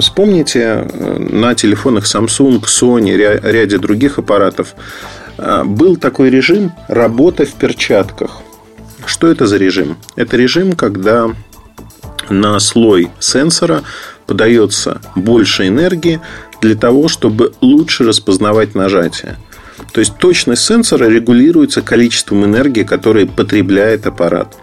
Вспомните, 0.00 0.60
э, 0.60 1.18
на 1.18 1.54
телефонах 1.54 2.04
Samsung, 2.04 2.62
Sony, 2.62 3.16
ряде 3.16 3.78
других 3.78 4.18
аппаратов 4.18 4.74
э, 5.36 5.64
был 5.64 5.96
такой 5.96 6.30
режим 6.30 6.72
работа 6.88 7.44
в 7.44 7.52
перчатках. 7.52 8.40
Что 9.04 9.26
это 9.26 9.46
за 9.46 9.58
режим? 9.58 9.98
Это 10.16 10.36
режим, 10.36 10.72
когда 10.72 11.30
на 12.30 12.58
слой 12.60 13.10
сенсора 13.18 13.82
подается 14.26 15.00
больше 15.14 15.68
энергии 15.68 16.20
для 16.60 16.74
того, 16.74 17.08
чтобы 17.08 17.52
лучше 17.60 18.04
распознавать 18.04 18.74
нажатие. 18.74 19.36
То 19.92 20.00
есть 20.00 20.16
точность 20.18 20.64
сенсора 20.64 21.08
регулируется 21.08 21.82
количеством 21.82 22.44
энергии, 22.44 22.82
которое 22.82 23.26
потребляет 23.26 24.06
аппарат. 24.06 24.56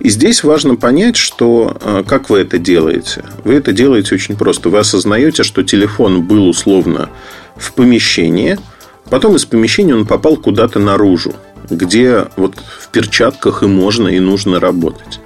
И 0.00 0.08
здесь 0.08 0.44
важно 0.44 0.76
понять, 0.76 1.16
что 1.16 1.76
э, 1.80 2.04
как 2.06 2.30
вы 2.30 2.40
это 2.40 2.58
делаете. 2.58 3.24
Вы 3.44 3.54
это 3.54 3.72
делаете 3.72 4.14
очень 4.14 4.36
просто. 4.36 4.68
Вы 4.68 4.78
осознаете, 4.78 5.42
что 5.42 5.62
телефон 5.62 6.22
был 6.22 6.48
условно 6.48 7.08
в 7.56 7.72
помещении, 7.72 8.58
потом 9.10 9.36
из 9.36 9.44
помещения 9.44 9.94
он 9.94 10.06
попал 10.06 10.36
куда-то 10.36 10.78
наружу, 10.78 11.34
где 11.70 12.26
вот 12.36 12.54
в 12.56 12.88
перчатках 12.88 13.62
и 13.62 13.66
можно, 13.66 14.08
и 14.08 14.20
нужно 14.20 14.58
работать. 14.58 15.20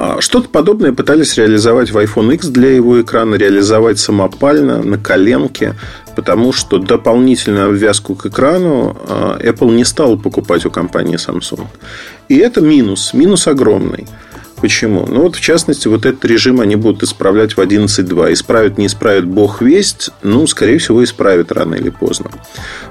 А, 0.00 0.20
что-то 0.20 0.48
подобное 0.48 0.92
пытались 0.92 1.36
реализовать 1.36 1.90
в 1.90 1.98
iPhone 1.98 2.32
X 2.34 2.46
для 2.46 2.70
его 2.70 3.00
экрана, 3.02 3.34
реализовать 3.34 3.98
самопально, 3.98 4.80
на 4.80 4.96
коленке, 4.96 5.74
потому 6.14 6.52
что 6.52 6.78
дополнительную 6.78 7.70
обвязку 7.70 8.14
к 8.14 8.26
экрану 8.26 8.96
а, 9.08 9.38
Apple 9.40 9.74
не 9.74 9.84
стал 9.84 10.16
покупать 10.16 10.64
у 10.64 10.70
компании 10.70 11.16
Samsung. 11.16 11.66
И 12.28 12.36
это 12.36 12.60
минус, 12.60 13.12
минус 13.12 13.48
огромный. 13.48 14.06
Почему? 14.60 15.04
Ну 15.08 15.22
вот, 15.22 15.34
в 15.34 15.40
частности, 15.40 15.88
вот 15.88 16.06
этот 16.06 16.24
режим 16.24 16.60
они 16.60 16.76
будут 16.76 17.02
исправлять 17.02 17.56
в 17.56 17.58
11.2. 17.58 18.32
Исправят, 18.32 18.78
не 18.78 18.86
исправят, 18.86 19.26
бог 19.26 19.60
весть. 19.62 20.10
Ну, 20.22 20.46
скорее 20.46 20.78
всего, 20.78 21.02
исправят 21.02 21.50
рано 21.50 21.74
или 21.74 21.90
поздно. 21.90 22.30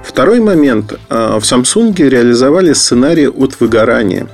Второй 0.04 0.42
момент. 0.42 1.00
А, 1.08 1.40
в 1.40 1.44
Samsung 1.44 1.96
реализовали 1.98 2.74
сценарий 2.74 3.30
от 3.30 3.58
выгорания. 3.62 4.28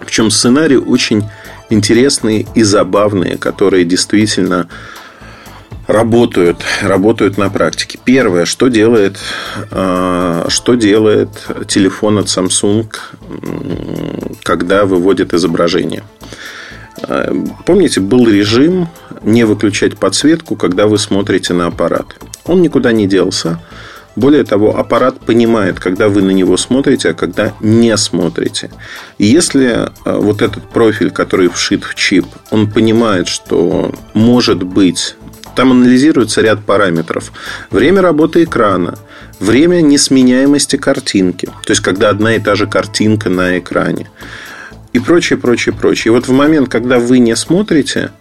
Причем 0.00 0.32
сценарий 0.32 0.78
очень 0.78 1.24
интересные 1.70 2.46
и 2.54 2.62
забавные, 2.62 3.36
которые 3.36 3.84
действительно 3.84 4.68
работают, 5.86 6.58
работают 6.82 7.38
на 7.38 7.48
практике. 7.48 7.98
Первое, 8.04 8.44
что 8.44 8.68
делает, 8.68 9.18
а, 9.70 10.46
что 10.48 10.74
делает 10.74 11.30
телефон 11.68 12.18
от 12.18 12.26
Samsung, 12.26 12.86
когда 14.42 14.84
выводит 14.84 15.34
изображение. 15.34 16.02
А, 17.02 17.32
помните, 17.64 18.00
был 18.00 18.28
режим 18.28 18.88
не 19.22 19.44
выключать 19.44 19.96
подсветку, 19.96 20.56
когда 20.56 20.86
вы 20.86 20.98
смотрите 20.98 21.54
на 21.54 21.66
аппарат. 21.66 22.06
Он 22.44 22.62
никуда 22.62 22.92
не 22.92 23.06
делся. 23.06 23.60
Более 24.16 24.44
того, 24.44 24.78
аппарат 24.78 25.20
понимает, 25.20 25.78
когда 25.78 26.08
вы 26.08 26.22
на 26.22 26.30
него 26.30 26.56
смотрите, 26.56 27.10
а 27.10 27.14
когда 27.14 27.52
не 27.60 27.94
смотрите. 27.98 28.70
И 29.18 29.26
если 29.26 29.66
э, 29.76 29.88
вот 30.04 30.40
этот 30.40 30.64
профиль, 30.70 31.10
который 31.10 31.48
вшит 31.48 31.84
в 31.84 31.94
чип, 31.94 32.26
он 32.50 32.70
понимает, 32.70 33.28
что 33.28 33.94
может 34.14 34.62
быть 34.62 35.16
там 35.54 35.72
анализируется 35.72 36.42
ряд 36.42 36.64
параметров. 36.64 37.32
Время 37.70 38.02
работы 38.02 38.44
экрана, 38.44 38.98
время 39.40 39.80
несменяемости 39.80 40.76
картинки. 40.76 41.46
То 41.46 41.70
есть, 41.70 41.80
когда 41.80 42.10
одна 42.10 42.36
и 42.36 42.38
та 42.38 42.54
же 42.54 42.66
картинка 42.66 43.30
на 43.30 43.58
экране. 43.58 44.10
И 44.92 44.98
прочее, 44.98 45.38
прочее, 45.38 45.74
прочее. 45.74 46.12
И 46.12 46.14
вот 46.14 46.28
в 46.28 46.32
момент, 46.32 46.68
когда 46.68 46.98
вы 46.98 47.18
не 47.18 47.36
смотрите, 47.36 48.12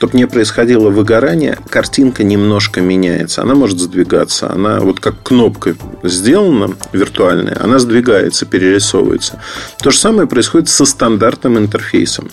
чтобы 0.00 0.16
не 0.16 0.26
происходило 0.26 0.88
выгорание, 0.88 1.58
картинка 1.68 2.24
немножко 2.24 2.80
меняется. 2.80 3.42
Она 3.42 3.54
может 3.54 3.78
сдвигаться. 3.78 4.50
Она 4.50 4.80
вот 4.80 4.98
как 4.98 5.22
кнопка 5.22 5.74
сделана 6.02 6.74
виртуальная, 6.92 7.62
она 7.62 7.78
сдвигается, 7.78 8.46
перерисовывается. 8.46 9.42
То 9.82 9.90
же 9.90 9.98
самое 9.98 10.26
происходит 10.26 10.70
со 10.70 10.86
стандартным 10.86 11.58
интерфейсом. 11.58 12.30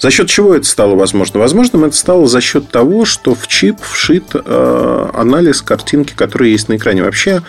За 0.00 0.10
счет 0.10 0.28
чего 0.28 0.56
это 0.56 0.66
стало 0.66 0.96
возможно? 0.96 1.38
Возможно, 1.38 1.86
это 1.86 1.94
стало 1.94 2.26
за 2.26 2.40
счет 2.40 2.68
того, 2.68 3.04
что 3.04 3.36
в 3.36 3.46
чип 3.46 3.76
вшит 3.80 4.24
э, 4.34 5.08
анализ 5.14 5.62
картинки, 5.62 6.14
которая 6.16 6.48
есть 6.48 6.68
на 6.68 6.78
экране. 6.78 7.04
Вообще, 7.04 7.42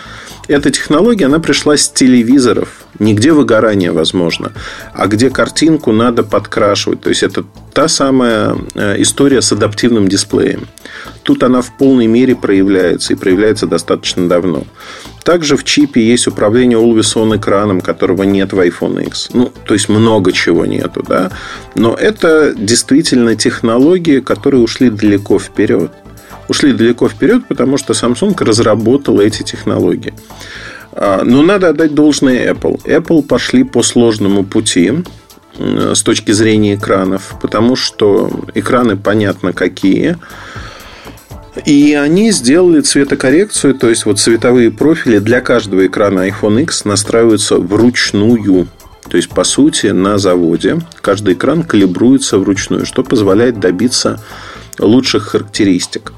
эта 0.49 0.71
технология, 0.71 1.25
она 1.25 1.39
пришла 1.39 1.77
с 1.77 1.89
телевизоров. 1.89 2.85
Нигде 2.97 3.31
выгорание 3.31 3.91
возможно, 3.91 4.51
а 4.93 5.07
где 5.07 5.29
картинку 5.29 5.91
надо 5.91 6.23
подкрашивать. 6.23 7.01
То 7.01 7.09
есть, 7.09 7.23
это 7.23 7.45
та 7.73 7.87
самая 7.87 8.57
э, 8.73 9.01
история 9.01 9.41
с 9.41 9.51
адаптивным 9.51 10.07
дисплеем. 10.07 10.67
Тут 11.23 11.43
она 11.43 11.61
в 11.61 11.77
полной 11.77 12.07
мере 12.07 12.35
проявляется 12.35 13.13
и 13.13 13.15
проявляется 13.15 13.67
достаточно 13.67 14.27
давно. 14.27 14.63
Также 15.23 15.55
в 15.55 15.63
чипе 15.63 16.01
есть 16.01 16.27
управление 16.27 16.79
Always 16.79 17.15
On 17.15 17.37
экраном, 17.37 17.81
которого 17.81 18.23
нет 18.23 18.51
в 18.51 18.59
iPhone 18.59 19.05
X. 19.05 19.29
Ну, 19.33 19.51
то 19.65 19.75
есть 19.75 19.87
много 19.87 20.31
чего 20.31 20.65
нету, 20.65 21.05
да. 21.07 21.31
Но 21.75 21.93
это 21.93 22.53
действительно 22.55 23.35
технологии, 23.35 24.19
которые 24.19 24.61
ушли 24.61 24.89
далеко 24.89 25.37
вперед 25.37 25.91
ушли 26.49 26.73
далеко 26.73 27.07
вперед, 27.07 27.47
потому 27.47 27.77
что 27.77 27.93
Samsung 27.93 28.35
разработал 28.43 29.21
эти 29.21 29.43
технологии. 29.43 30.13
А, 30.91 31.23
но 31.23 31.41
надо 31.41 31.69
отдать 31.69 31.93
должное 31.93 32.51
Apple. 32.51 32.83
Apple 32.83 33.23
пошли 33.23 33.63
по 33.63 33.83
сложному 33.83 34.43
пути 34.43 34.93
с 35.57 36.03
точки 36.03 36.31
зрения 36.31 36.75
экранов, 36.75 37.35
потому 37.41 37.75
что 37.75 38.31
экраны 38.55 38.97
понятно 38.97 39.53
какие. 39.53 40.17
И 41.65 41.93
они 41.93 42.31
сделали 42.31 42.81
цветокоррекцию, 42.81 43.75
то 43.75 43.89
есть 43.89 44.05
вот 44.05 44.19
цветовые 44.19 44.71
профили 44.71 45.19
для 45.19 45.41
каждого 45.41 45.85
экрана 45.85 46.27
iPhone 46.27 46.61
X 46.63 46.85
настраиваются 46.85 47.57
вручную. 47.57 48.67
То 49.09 49.17
есть, 49.17 49.29
по 49.29 49.43
сути, 49.43 49.87
на 49.87 50.17
заводе 50.17 50.79
каждый 51.01 51.33
экран 51.33 51.63
калибруется 51.63 52.37
вручную, 52.37 52.85
что 52.85 53.03
позволяет 53.03 53.59
добиться 53.59 54.21
лучших 54.77 55.29
характеристик. 55.29 56.13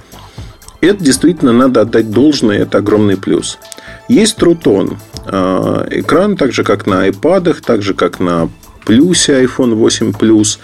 Это 0.82 1.04
действительно 1.04 1.54
надо 1.54 1.82
отдать 1.82 2.10
должное, 2.10 2.60
это 2.60 2.80
огромный 2.80 3.18
плюс. 3.18 3.60
Есть 4.08 4.38
Трутон. 4.38 4.98
А, 5.26 5.88
экран, 5.90 6.36
так 6.36 6.52
же 6.52 6.64
как 6.64 6.88
на 6.88 7.08
iPad, 7.08 7.58
так 7.64 7.82
же 7.84 7.94
как 7.94 8.20
на 8.20 8.50
плюсе 8.86 9.44
iPhone 9.44 9.76
8 9.76 10.12
Plus. 10.12 10.58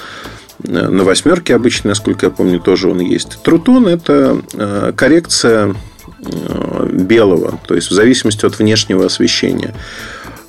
На 0.63 1.03
восьмерке 1.03 1.53
обычно, 1.53 1.89
насколько 1.89 2.25
я 2.25 2.29
помню, 2.31 2.59
тоже 2.59 2.89
он 2.89 2.99
есть. 2.99 3.37
Трутон– 3.43 3.87
это 3.87 4.41
э, 4.53 4.91
коррекция 4.95 5.75
э, 6.19 6.89
белого, 6.91 7.59
то 7.67 7.75
есть 7.75 7.91
в 7.91 7.93
зависимости 7.93 8.43
от 8.43 8.57
внешнего 8.57 9.05
освещения. 9.05 9.75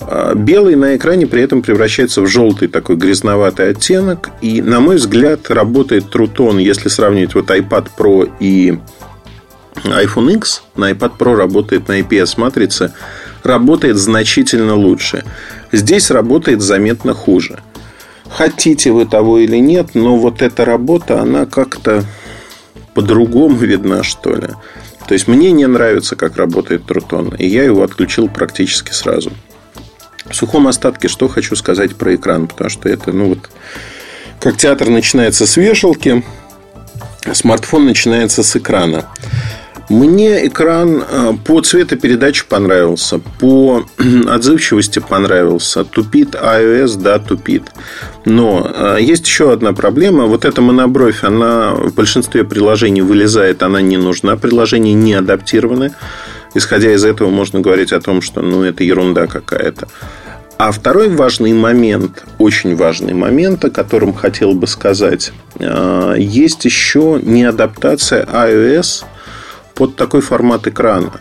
А, 0.00 0.34
белый 0.34 0.76
на 0.76 0.96
экране 0.96 1.26
при 1.26 1.42
этом 1.42 1.60
превращается 1.60 2.22
в 2.22 2.26
желтый 2.26 2.68
такой 2.68 2.96
грязноватый 2.96 3.68
оттенок. 3.68 4.30
И, 4.40 4.62
на 4.62 4.80
мой 4.80 4.96
взгляд, 4.96 5.50
работает 5.50 6.10
Трутон, 6.10 6.56
если 6.58 6.88
сравнивать 6.88 7.34
вот 7.34 7.50
iPad 7.50 7.88
Pro 7.96 8.30
и 8.40 8.78
iPhone 9.84 10.34
X 10.36 10.62
на 10.76 10.90
iPad 10.90 11.16
Pro 11.18 11.34
работает 11.34 11.88
на 11.88 12.00
IPS-матрице, 12.00 12.92
работает 13.42 13.96
значительно 13.96 14.74
лучше. 14.74 15.24
Здесь 15.72 16.10
работает 16.10 16.60
заметно 16.60 17.14
хуже. 17.14 17.60
Хотите 18.28 18.90
вы 18.90 19.06
того 19.06 19.38
или 19.38 19.56
нет, 19.56 19.94
но 19.94 20.16
вот 20.16 20.42
эта 20.42 20.64
работа, 20.64 21.20
она 21.20 21.46
как-то 21.46 22.04
по-другому 22.94 23.56
видна, 23.56 24.02
что 24.02 24.34
ли. 24.34 24.48
То 25.06 25.14
есть 25.14 25.26
мне 25.26 25.52
не 25.52 25.66
нравится, 25.66 26.16
как 26.16 26.36
работает 26.36 26.84
Трутон, 26.84 27.34
и 27.34 27.46
я 27.46 27.64
его 27.64 27.82
отключил 27.82 28.28
практически 28.28 28.92
сразу. 28.92 29.32
В 30.28 30.34
сухом 30.34 30.68
остатке 30.68 31.08
что 31.08 31.28
хочу 31.28 31.56
сказать 31.56 31.96
про 31.96 32.14
экран, 32.14 32.46
потому 32.46 32.68
что 32.68 32.88
это, 32.90 33.12
ну 33.12 33.30
вот, 33.30 33.50
как 34.40 34.58
театр 34.58 34.90
начинается 34.90 35.46
с 35.46 35.56
вешалки, 35.56 36.22
смартфон 37.32 37.86
начинается 37.86 38.42
с 38.42 38.54
экрана. 38.56 39.06
Мне 39.88 40.46
экран 40.46 41.02
э, 41.02 41.32
по 41.46 41.62
цветопередаче 41.62 42.44
понравился, 42.46 43.20
по 43.40 43.86
отзывчивости 44.28 44.98
понравился. 44.98 45.82
Тупит 45.82 46.34
iOS, 46.34 47.00
да, 47.00 47.18
тупит. 47.18 47.62
Но 48.26 48.70
э, 48.70 48.98
есть 49.00 49.26
еще 49.26 49.50
одна 49.50 49.72
проблема. 49.72 50.26
Вот 50.26 50.44
эта 50.44 50.60
монобровь, 50.60 51.24
она 51.24 51.70
в 51.70 51.94
большинстве 51.94 52.44
приложений 52.44 53.02
вылезает, 53.02 53.62
она 53.62 53.80
не 53.80 53.96
нужна. 53.96 54.36
Приложения 54.36 54.92
не 54.92 55.14
адаптированы. 55.14 55.94
Исходя 56.52 56.92
из 56.92 57.04
этого, 57.04 57.30
можно 57.30 57.60
говорить 57.60 57.92
о 57.92 58.00
том, 58.00 58.20
что 58.20 58.42
ну, 58.42 58.64
это 58.64 58.84
ерунда 58.84 59.26
какая-то. 59.26 59.88
А 60.58 60.70
второй 60.70 61.08
важный 61.08 61.54
момент, 61.54 62.24
очень 62.38 62.76
важный 62.76 63.14
момент, 63.14 63.64
о 63.64 63.70
котором 63.70 64.12
хотел 64.12 64.52
бы 64.52 64.66
сказать, 64.66 65.32
э, 65.58 66.14
есть 66.18 66.66
еще 66.66 67.18
неадаптация 67.22 68.26
iOS– 68.26 69.04
под 69.78 69.94
такой 69.94 70.22
формат 70.22 70.66
экрана. 70.66 71.12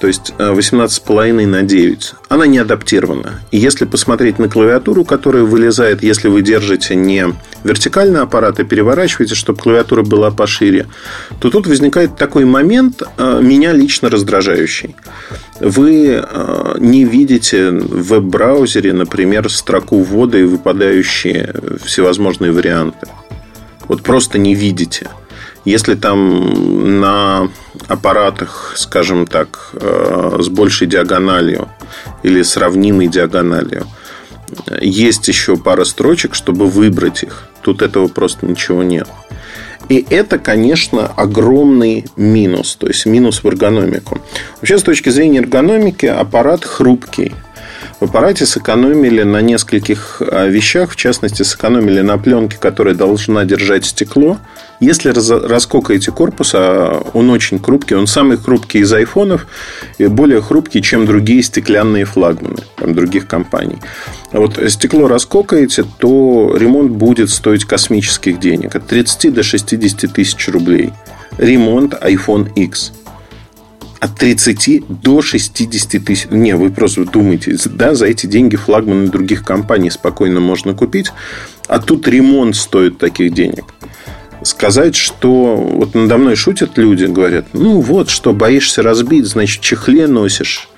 То 0.00 0.06
есть 0.06 0.34
18,5 0.38 1.42
э, 1.42 1.46
на 1.46 1.62
9. 1.62 2.14
Она 2.28 2.46
не 2.46 2.58
адаптирована. 2.58 3.40
И 3.50 3.58
если 3.58 3.84
посмотреть 3.84 4.38
на 4.38 4.48
клавиатуру, 4.48 5.04
которая 5.04 5.42
вылезает, 5.42 6.02
если 6.02 6.28
вы 6.28 6.42
держите 6.42 6.94
не 6.94 7.26
вертикальный 7.64 8.20
аппарат 8.20 8.60
и 8.60 8.64
переворачиваете, 8.64 9.34
чтобы 9.34 9.60
клавиатура 9.60 10.02
была 10.02 10.30
пошире, 10.30 10.86
то 11.40 11.50
тут 11.50 11.66
возникает 11.66 12.16
такой 12.16 12.44
момент, 12.44 13.02
э, 13.16 13.40
меня 13.42 13.72
лично 13.72 14.10
раздражающий. 14.10 14.94
Вы 15.60 16.22
э, 16.22 16.74
не 16.78 17.04
видите 17.04 17.70
в 17.70 18.08
веб-браузере, 18.08 18.92
например, 18.92 19.50
строку 19.50 20.02
ввода 20.02 20.38
и 20.38 20.44
выпадающие 20.44 21.52
всевозможные 21.84 22.52
варианты. 22.52 23.08
Вот 23.88 24.02
просто 24.02 24.38
не 24.38 24.54
видите. 24.54 25.08
Если 25.64 25.94
там 25.94 27.00
на 27.00 27.48
аппаратах, 27.88 28.72
скажем 28.76 29.26
так, 29.26 29.70
э, 29.74 30.38
с 30.40 30.48
большей 30.48 30.86
диагональю 30.86 31.68
или 32.22 32.42
сравнимой 32.42 33.06
диагональю, 33.06 33.86
есть 34.80 35.28
еще 35.28 35.56
пара 35.56 35.84
строчек, 35.84 36.34
чтобы 36.34 36.66
выбрать 36.66 37.22
их. 37.22 37.48
Тут 37.62 37.82
этого 37.82 38.08
просто 38.08 38.46
ничего 38.46 38.82
нет. 38.82 39.08
И 39.88 40.04
это, 40.10 40.38
конечно, 40.38 41.06
огромный 41.06 42.06
минус, 42.16 42.76
то 42.76 42.86
есть 42.86 43.06
минус 43.06 43.42
в 43.42 43.46
эргономику. 43.46 44.20
Вообще, 44.56 44.78
с 44.78 44.82
точки 44.82 45.10
зрения 45.10 45.38
эргономики, 45.38 46.06
аппарат 46.06 46.64
хрупкий. 46.64 47.32
В 48.02 48.06
аппарате 48.06 48.46
сэкономили 48.46 49.22
на 49.22 49.40
нескольких 49.42 50.20
а, 50.20 50.48
вещах, 50.48 50.90
в 50.90 50.96
частности, 50.96 51.44
сэкономили 51.44 52.00
на 52.00 52.18
пленке, 52.18 52.56
которая 52.58 52.96
должна 52.96 53.44
держать 53.44 53.84
стекло. 53.84 54.38
Если 54.80 55.10
раскокаете 55.10 56.10
корпус, 56.10 56.50
а 56.52 57.00
он 57.14 57.30
очень 57.30 57.62
хрупкий, 57.62 57.94
он 57.94 58.08
самый 58.08 58.38
хрупкий 58.38 58.80
из 58.80 58.92
айфонов 58.92 59.46
и 59.98 60.08
более 60.08 60.42
хрупкий, 60.42 60.82
чем 60.82 61.06
другие 61.06 61.44
стеклянные 61.44 62.04
флагманы 62.04 62.64
там, 62.74 62.92
других 62.92 63.28
компаний. 63.28 63.78
А 64.32 64.40
вот 64.40 64.58
стекло 64.66 65.06
раскокаете, 65.06 65.84
то 65.98 66.56
ремонт 66.58 66.90
будет 66.90 67.30
стоить 67.30 67.66
космических 67.66 68.40
денег. 68.40 68.74
От 68.74 68.88
30 68.88 69.32
до 69.32 69.44
60 69.44 70.12
тысяч 70.12 70.48
рублей. 70.48 70.92
Ремонт 71.38 71.94
iPhone 71.94 72.52
X 72.56 72.90
от 74.02 74.16
30 74.16 74.82
до 74.88 75.22
60 75.22 76.04
тысяч. 76.04 76.26
Не, 76.28 76.56
вы 76.56 76.70
просто 76.70 77.04
думаете, 77.04 77.56
да, 77.66 77.94
за 77.94 78.06
эти 78.06 78.26
деньги 78.26 78.56
флагманы 78.56 79.06
других 79.06 79.44
компаний 79.44 79.90
спокойно 79.90 80.40
можно 80.40 80.74
купить, 80.74 81.12
а 81.68 81.78
тут 81.78 82.08
ремонт 82.08 82.56
стоит 82.56 82.98
таких 82.98 83.32
денег. 83.32 83.64
Сказать, 84.42 84.96
что 84.96 85.54
вот 85.54 85.94
надо 85.94 86.18
мной 86.18 86.34
шутят 86.34 86.78
люди, 86.78 87.04
говорят, 87.04 87.46
ну 87.52 87.80
вот, 87.80 88.10
что 88.10 88.32
боишься 88.32 88.82
разбить, 88.82 89.26
значит, 89.26 89.60
чехле 89.60 90.08
носишь. 90.08 90.68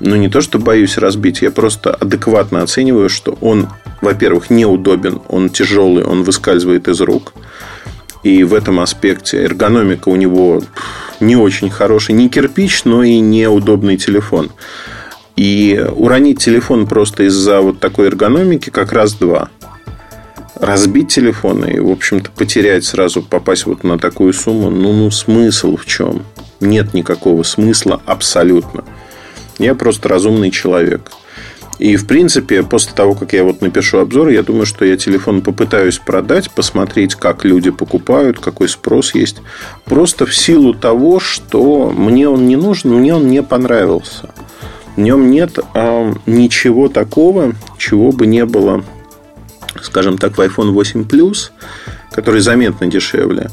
Ну, 0.00 0.16
не 0.16 0.30
то, 0.30 0.40
что 0.40 0.58
боюсь 0.58 0.96
разбить, 0.96 1.42
я 1.42 1.50
просто 1.50 1.92
адекватно 1.92 2.62
оцениваю, 2.62 3.10
что 3.10 3.36
он, 3.42 3.68
во-первых, 4.00 4.48
неудобен, 4.48 5.20
он 5.28 5.50
тяжелый, 5.50 6.04
он 6.04 6.22
выскальзывает 6.22 6.88
из 6.88 7.02
рук. 7.02 7.34
И 8.22 8.44
в 8.44 8.54
этом 8.54 8.80
аспекте 8.80 9.42
эргономика 9.42 10.08
у 10.08 10.16
него 10.16 10.62
не 11.20 11.36
очень 11.36 11.70
хороший. 11.70 12.14
Не 12.14 12.28
кирпич, 12.28 12.84
но 12.84 13.02
и 13.02 13.18
неудобный 13.18 13.96
телефон. 13.96 14.50
И 15.36 15.84
уронить 15.94 16.42
телефон 16.42 16.86
просто 16.86 17.24
из-за 17.24 17.60
вот 17.60 17.78
такой 17.78 18.06
эргономики 18.06 18.70
как 18.70 18.92
раз 18.92 19.14
два. 19.14 19.50
Разбить 20.54 21.08
телефон 21.08 21.64
и, 21.66 21.78
в 21.78 21.90
общем-то, 21.90 22.30
потерять 22.30 22.84
сразу, 22.84 23.22
попасть 23.22 23.66
вот 23.66 23.84
на 23.84 23.98
такую 23.98 24.32
сумму, 24.32 24.70
ну, 24.70 24.92
ну, 24.94 25.10
смысл 25.10 25.76
в 25.76 25.84
чем? 25.84 26.24
Нет 26.60 26.94
никакого 26.94 27.42
смысла 27.42 28.00
абсолютно. 28.06 28.84
Я 29.58 29.74
просто 29.74 30.08
разумный 30.08 30.50
человек. 30.50 31.12
И, 31.78 31.96
в 31.96 32.06
принципе, 32.06 32.62
после 32.62 32.92
того, 32.94 33.14
как 33.14 33.32
я 33.34 33.44
вот 33.44 33.60
напишу 33.60 33.98
обзор, 33.98 34.28
я 34.28 34.42
думаю, 34.42 34.64
что 34.64 34.84
я 34.84 34.96
телефон 34.96 35.42
попытаюсь 35.42 35.98
продать, 35.98 36.50
посмотреть, 36.50 37.14
как 37.14 37.44
люди 37.44 37.70
покупают, 37.70 38.38
какой 38.40 38.68
спрос 38.68 39.14
есть. 39.14 39.42
Просто 39.84 40.24
в 40.24 40.34
силу 40.34 40.72
того, 40.72 41.20
что 41.20 41.90
мне 41.90 42.28
он 42.28 42.46
не 42.46 42.56
нужен, 42.56 42.92
мне 42.94 43.14
он 43.14 43.28
не 43.28 43.42
понравился. 43.42 44.30
В 44.96 45.00
нем 45.00 45.30
нет 45.30 45.58
а, 45.74 46.14
ничего 46.24 46.88
такого, 46.88 47.52
чего 47.76 48.12
бы 48.12 48.26
не 48.26 48.46
было, 48.46 48.82
скажем 49.82 50.16
так, 50.16 50.38
в 50.38 50.40
iPhone 50.40 50.70
8 50.70 51.02
Plus, 51.02 51.50
который 52.10 52.40
заметно 52.40 52.86
дешевле 52.86 53.50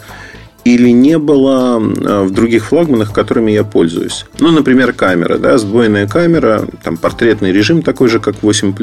или 0.64 0.90
не 0.90 1.18
было 1.18 1.80
э, 1.80 2.24
в 2.24 2.32
других 2.32 2.66
флагманах, 2.66 3.12
которыми 3.12 3.52
я 3.52 3.64
пользуюсь. 3.64 4.26
Ну, 4.40 4.52
например, 4.52 4.94
камера, 4.94 5.38
да, 5.38 5.58
сдвоенная 5.58 6.08
камера, 6.08 6.68
там 6.84 6.98
портретный 6.98 7.52
режим 7.52 7.82
такой 7.82 8.08
же, 8.08 8.20
как 8.20 8.42
8 8.42 8.74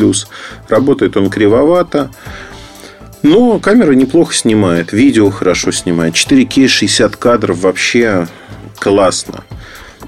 Работает 0.68 1.16
он 1.16 1.30
кривовато. 1.30 2.10
Но 3.22 3.58
камера 3.58 3.92
неплохо 3.92 4.34
снимает, 4.34 4.92
видео 4.92 5.30
хорошо 5.30 5.72
снимает. 5.72 6.14
4К 6.14 6.68
60 6.68 7.16
кадров 7.16 7.60
вообще 7.60 8.28
классно. 8.78 9.44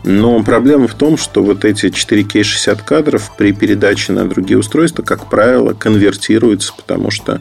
Но 0.04 0.42
проблема 0.42 0.88
в 0.88 0.94
том, 0.94 1.16
что 1.16 1.42
вот 1.42 1.64
эти 1.64 1.86
4К 1.86 2.42
60 2.42 2.82
кадров 2.82 3.32
при 3.36 3.52
передаче 3.52 4.12
на 4.12 4.28
другие 4.28 4.58
устройства, 4.58 5.02
как 5.02 5.28
правило, 5.30 5.74
конвертируются, 5.74 6.72
потому 6.76 7.10
что 7.10 7.40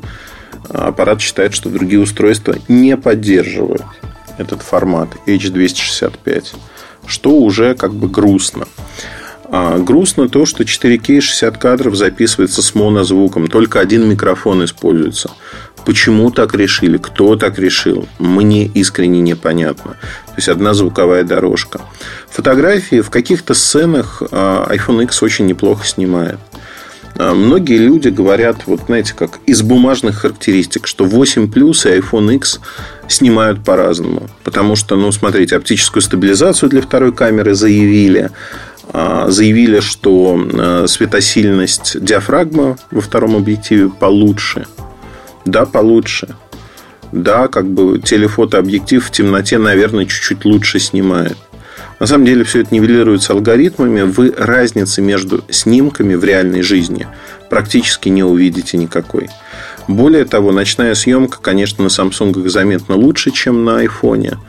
аппарат 0.69 1.21
считает, 1.21 1.53
что 1.53 1.69
другие 1.69 2.01
устройства 2.01 2.55
не 2.67 2.95
поддерживают 2.97 3.83
этот 4.41 4.61
формат 4.61 5.09
H265, 5.25 6.55
что 7.05 7.31
уже 7.31 7.75
как 7.75 7.93
бы 7.93 8.09
грустно. 8.09 8.67
А, 9.53 9.79
грустно 9.79 10.29
то, 10.29 10.45
что 10.45 10.63
4К 10.63 11.19
60 11.19 11.57
кадров 11.57 11.95
записывается 11.95 12.61
с 12.61 12.73
монозвуком. 12.73 13.47
Только 13.47 13.81
один 13.81 14.07
микрофон 14.07 14.63
используется. 14.63 15.31
Почему 15.85 16.31
так 16.31 16.53
решили? 16.53 16.97
Кто 16.97 17.35
так 17.35 17.59
решил? 17.59 18.07
Мне 18.17 18.65
искренне 18.65 19.19
непонятно. 19.19 19.91
То 20.27 20.33
есть 20.37 20.47
одна 20.47 20.73
звуковая 20.73 21.23
дорожка. 21.23 21.81
Фотографии 22.29 23.01
в 23.01 23.09
каких-то 23.09 23.53
сценах 23.53 24.23
а, 24.31 24.73
iPhone 24.73 25.03
X 25.03 25.21
очень 25.21 25.47
неплохо 25.47 25.85
снимает. 25.85 26.39
А, 27.17 27.33
многие 27.33 27.77
люди 27.77 28.09
говорят, 28.09 28.63
вот 28.65 28.81
знаете, 28.87 29.13
как 29.13 29.39
из 29.45 29.61
бумажных 29.61 30.19
характеристик, 30.19 30.87
что 30.87 31.05
8 31.05 31.51
Plus 31.51 31.89
и 31.89 31.99
iPhone 31.99 32.35
X 32.35 32.59
снимают 33.07 33.63
по-разному. 33.63 34.29
Потому 34.43 34.75
что, 34.75 34.95
ну, 34.95 35.11
смотрите, 35.11 35.55
оптическую 35.55 36.01
стабилизацию 36.01 36.69
для 36.69 36.81
второй 36.81 37.13
камеры 37.13 37.53
заявили. 37.53 38.31
А, 38.93 39.29
заявили, 39.29 39.79
что 39.79 40.37
а, 40.53 40.85
светосильность 40.87 42.03
диафрагмы 42.03 42.77
во 42.91 43.01
втором 43.01 43.35
объективе 43.35 43.89
получше. 43.89 44.65
Да, 45.45 45.65
получше. 45.65 46.35
Да, 47.11 47.47
как 47.47 47.67
бы 47.67 47.99
телефотообъектив 47.99 49.05
в 49.05 49.11
темноте, 49.11 49.57
наверное, 49.57 50.05
чуть-чуть 50.05 50.45
лучше 50.45 50.79
снимает. 50.79 51.37
На 52.01 52.07
самом 52.07 52.25
деле 52.25 52.43
все 52.43 52.61
это 52.61 52.73
нивелируется 52.73 53.33
алгоритмами. 53.33 54.01
Вы 54.01 54.33
разницы 54.35 55.03
между 55.03 55.43
снимками 55.51 56.15
в 56.15 56.23
реальной 56.23 56.63
жизни 56.63 57.05
практически 57.47 58.09
не 58.09 58.23
увидите 58.23 58.75
никакой. 58.77 59.29
Более 59.87 60.25
того, 60.25 60.51
ночная 60.51 60.95
съемка, 60.95 61.37
конечно, 61.39 61.83
на 61.83 61.89
Samsung 61.89 62.49
заметно 62.49 62.95
лучше, 62.95 63.29
чем 63.29 63.63
на 63.65 63.85
iPhone. 63.85 64.39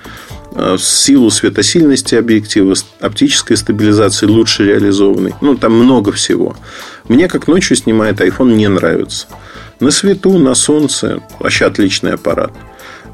В 0.52 0.78
силу 0.78 1.28
светосильности 1.28 2.14
объектива, 2.14 2.74
оптической 3.00 3.58
стабилизации 3.58 4.24
лучше 4.24 4.64
реализованной. 4.64 5.34
Ну, 5.42 5.54
там 5.54 5.74
много 5.74 6.10
всего. 6.10 6.56
Мне, 7.06 7.28
как 7.28 7.48
ночью 7.48 7.76
снимает 7.76 8.22
iPhone, 8.22 8.54
не 8.54 8.68
нравится. 8.68 9.26
На 9.78 9.90
свету, 9.90 10.38
на 10.38 10.54
солнце 10.54 11.20
вообще 11.38 11.66
отличный 11.66 12.14
аппарат. 12.14 12.52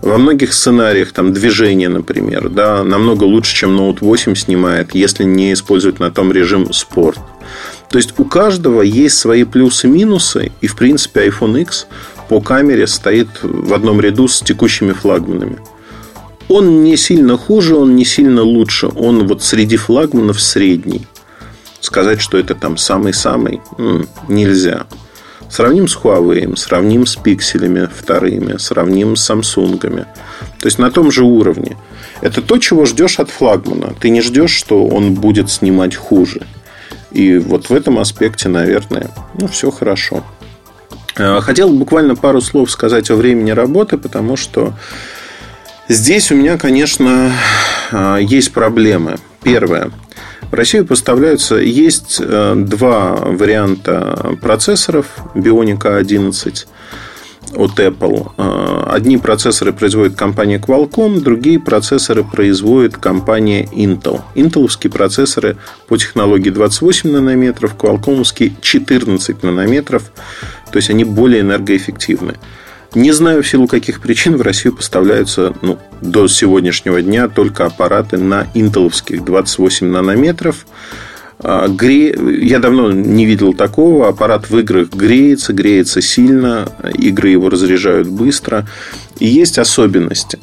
Во 0.03 0.17
многих 0.17 0.55
сценариях, 0.55 1.13
там, 1.13 1.33
движение, 1.33 1.89
например, 1.89 2.49
да, 2.49 2.85
намного 2.85 3.25
лучше, 3.25 3.55
чем 3.55 3.79
Note 3.79 3.99
8 4.01 4.35
снимает, 4.37 4.95
если 4.95 5.25
не 5.25 5.53
использовать 5.53 5.99
на 5.99 6.11
том 6.11 6.33
режим 6.33 6.73
спорт. 6.73 7.19
То 7.91 7.99
есть 7.99 8.15
у 8.19 8.25
каждого 8.25 8.83
есть 8.83 9.19
свои 9.19 9.45
плюсы 9.45 9.87
и 9.87 9.91
минусы, 9.91 10.53
и 10.61 10.67
в 10.67 10.77
принципе 10.77 11.29
iPhone 11.29 11.63
X 11.63 11.87
по 12.29 12.41
камере 12.41 12.87
стоит 12.87 13.29
в 13.43 13.73
одном 13.73 14.01
ряду 14.01 14.29
с 14.29 14.41
текущими 14.41 14.93
флагманами. 14.93 15.59
Он 16.49 16.83
не 16.83 16.97
сильно 16.97 17.37
хуже, 17.37 17.77
он 17.77 17.97
не 17.97 18.05
сильно 18.05 18.43
лучше. 18.43 18.89
Он 18.89 19.27
вот 19.27 19.43
среди 19.43 19.77
флагманов 19.77 20.41
средний. 20.41 21.07
Сказать, 21.81 22.21
что 22.21 22.39
это 22.39 22.55
там 22.55 22.77
самый-самый, 22.77 23.61
нельзя. 24.29 24.87
Сравним 25.51 25.89
с 25.89 25.97
Huawei, 25.97 26.57
сравним 26.57 27.07
с 27.07 27.17
пикселями 27.17 27.89
вторыми, 27.93 28.59
сравним 28.59 29.17
с 29.17 29.31
Samsung. 29.31 29.79
То 29.79 30.67
есть 30.67 30.79
на 30.79 30.91
том 30.91 31.11
же 31.11 31.25
уровне. 31.25 31.77
Это 32.21 32.43
то, 32.43 32.59
чего 32.59 32.85
ждешь 32.85 33.19
от 33.19 33.31
флагмана. 33.31 33.95
Ты 33.99 34.11
не 34.11 34.21
ждешь, 34.21 34.51
что 34.51 34.87
он 34.87 35.15
будет 35.15 35.51
снимать 35.51 35.97
хуже. 35.97 36.43
И 37.13 37.39
вот 37.39 37.71
в 37.71 37.75
этом 37.75 37.99
аспекте, 37.99 38.49
наверное, 38.49 39.11
ну, 39.41 39.49
все 39.49 39.71
хорошо. 39.71 40.25
Э, 41.17 41.41
хотел 41.41 41.71
буквально 41.71 42.15
пару 42.15 42.41
слов 42.41 42.71
сказать 42.71 43.11
о 43.11 43.17
времени 43.17 43.51
работы, 43.51 43.97
потому 43.97 44.37
что 44.37 44.75
здесь 45.89 46.31
у 46.31 46.35
меня, 46.35 46.59
конечно, 46.59 47.33
э, 47.91 48.19
есть 48.21 48.53
проблемы. 48.53 49.17
Первое. 49.43 49.91
В 50.51 50.55
Россию 50.55 50.87
поставляются, 50.87 51.57
есть 51.57 52.21
э, 52.21 52.55
два 52.57 53.17
варианта 53.17 54.37
процессоров 54.41 55.07
Bionic 55.35 55.87
11 55.87 56.67
от 57.55 57.79
Apple. 57.79 58.33
Э, 58.39 58.91
одни 58.91 59.19
процессоры 59.19 59.75
производит 59.75 60.17
компания 60.17 60.59
Qualcomm, 60.59 61.21
другие 61.21 61.61
процессоры 61.61 62.25
производит 62.25 62.97
компания 62.97 63.65
Intel. 63.65 64.23
Интеловские 64.35 64.91
процессоры 64.91 65.59
по 65.87 65.99
технологии 65.99 66.51
28 66.51 67.11
нанометров, 67.11 67.75
Qualcommские 67.77 68.53
14 68.63 69.43
нанометров, 69.43 70.11
то 70.73 70.77
есть 70.77 70.89
они 70.89 71.05
более 71.05 71.43
энергоэффективны. 71.43 72.37
Не 72.94 73.12
знаю, 73.12 73.42
в 73.42 73.48
силу 73.48 73.66
каких 73.66 74.01
причин 74.01 74.37
в 74.37 74.42
Россию 74.42 74.74
поставляются 74.74 75.53
ну, 75.61 75.79
до 76.01 76.27
сегодняшнего 76.27 77.03
дня 77.03 77.29
только 77.29 77.66
аппараты 77.66 78.16
на 78.16 78.46
интеловских 78.55 79.24
28 79.24 79.87
нанометров. 79.87 80.66
А, 81.40 81.68
гре... 81.68 82.16
Я 82.40 82.61
давно 82.61 82.90
не 82.90 83.27
видел 83.27 83.53
такого. 83.53 84.09
Аппарат 84.09 84.48
в 84.48 84.59
играх 84.59 84.88
греется, 84.88 85.53
греется 85.53 86.01
сильно. 86.01 86.72
Игры 86.94 87.29
его 87.29 87.51
разряжают 87.51 88.09
быстро. 88.09 88.66
И 89.18 89.27
есть 89.27 89.59
особенности. 89.59 90.38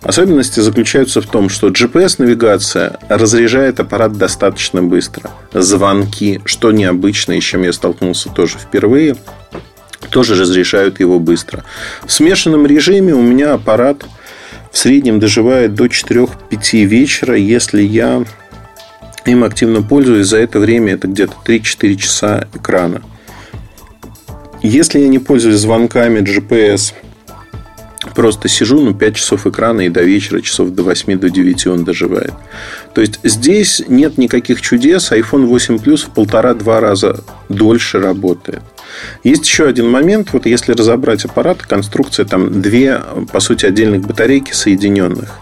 Особенности 0.00 0.60
заключаются 0.60 1.20
в 1.20 1.26
том, 1.26 1.48
что 1.48 1.68
GPS-навигация 1.68 3.00
разряжает 3.08 3.80
аппарат 3.80 4.16
достаточно 4.16 4.84
быстро. 4.84 5.30
Звонки, 5.52 6.40
что 6.44 6.70
необычно, 6.70 7.32
и 7.32 7.40
с 7.40 7.44
чем 7.44 7.62
я 7.62 7.72
столкнулся 7.72 8.28
тоже 8.28 8.56
впервые– 8.58 9.16
тоже 10.10 10.34
разрешают 10.34 11.00
его 11.00 11.18
быстро. 11.18 11.64
В 12.04 12.12
смешанном 12.12 12.66
режиме 12.66 13.14
у 13.14 13.22
меня 13.22 13.54
аппарат 13.54 14.04
в 14.72 14.78
среднем 14.78 15.18
доживает 15.18 15.74
до 15.74 15.86
4-5 15.86 16.84
вечера, 16.84 17.36
если 17.36 17.82
я 17.82 18.24
им 19.24 19.44
активно 19.44 19.82
пользуюсь. 19.82 20.26
За 20.26 20.38
это 20.38 20.58
время 20.58 20.94
это 20.94 21.08
где-то 21.08 21.34
3-4 21.44 21.96
часа 21.96 22.48
экрана. 22.54 23.02
Если 24.62 24.98
я 24.98 25.08
не 25.08 25.18
пользуюсь 25.18 25.60
звонками 25.60 26.20
GPS, 26.20 26.92
просто 28.14 28.48
сижу, 28.48 28.80
ну, 28.80 28.94
5 28.94 29.16
часов 29.16 29.46
экрана 29.46 29.82
и 29.82 29.88
до 29.88 30.02
вечера, 30.02 30.40
часов 30.40 30.70
до 30.70 30.82
8, 30.82 31.18
до 31.18 31.30
9 31.30 31.66
он 31.68 31.84
доживает. 31.84 32.32
То 32.94 33.00
есть 33.00 33.20
здесь 33.22 33.82
нет 33.88 34.18
никаких 34.18 34.60
чудес. 34.60 35.12
iPhone 35.12 35.46
8 35.46 35.76
Plus 35.76 36.06
в 36.06 36.10
полтора-два 36.10 36.80
раза 36.80 37.20
дольше 37.48 38.00
работает. 38.00 38.62
Есть 39.24 39.46
еще 39.46 39.66
один 39.66 39.90
момент. 39.90 40.32
Вот 40.32 40.46
если 40.46 40.72
разобрать 40.72 41.24
аппарат, 41.24 41.62
конструкция 41.62 42.24
там 42.24 42.62
две, 42.62 43.00
по 43.32 43.40
сути, 43.40 43.66
отдельных 43.66 44.06
батарейки 44.06 44.52
соединенных. 44.52 45.40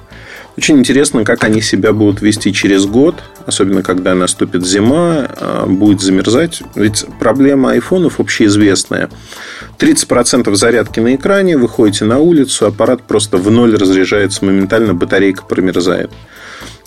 Очень 0.57 0.79
интересно, 0.79 1.23
как 1.25 1.45
они 1.45 1.61
себя 1.61 1.93
будут 1.93 2.23
вести 2.23 2.51
через 2.51 2.87
год, 2.87 3.17
особенно 3.45 3.83
когда 3.83 4.15
наступит 4.15 4.65
зима, 4.67 5.29
а, 5.39 5.67
будет 5.67 6.01
замерзать. 6.01 6.63
Ведь 6.75 7.05
проблема 7.21 7.73
айфонов 7.73 8.21
общеизвестная. 8.21 9.11
30% 9.79 10.55
зарядки 10.57 10.99
на 11.01 11.15
экране, 11.15 11.59
выходите 11.59 12.07
на 12.07 12.21
улицу, 12.21 12.67
аппарат 12.67 13.03
просто 13.03 13.37
в 13.37 13.51
ноль 13.51 13.77
разряжается 13.77 14.47
моментально, 14.47 14.95
батарейка 14.95 15.45
промерзает. 15.45 16.11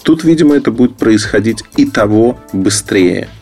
Тут, 0.01 0.23
видимо, 0.23 0.55
это 0.55 0.71
будет 0.71 0.95
происходить 0.95 1.63
и 1.77 1.85
того 1.85 2.39
быстрее– 2.51 3.29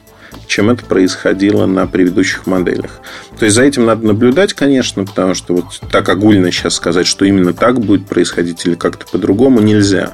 чем 0.48 0.70
это 0.70 0.86
происходило 0.86 1.66
на 1.66 1.86
предыдущих 1.88 2.48
моделях. 2.48 3.02
То 3.38 3.46
есть 3.46 3.56
за 3.56 3.64
этим 3.64 3.86
надо 3.86 4.08
наблюдать, 4.08 4.54
конечно, 4.54 5.06
потому 5.06 5.34
что 5.34 5.56
вот 5.56 5.66
так 5.92 6.08
огульно 6.10 6.52
сейчас 6.52 6.76
сказать, 6.76 7.06
что 7.06 7.26
именно 7.26 7.54
так 7.54 7.80
будет 7.80 8.06
происходить 8.06 8.66
или 8.66 8.76
как-то 8.76 9.06
по-другому 9.12 9.60
нельзя. 9.60 10.14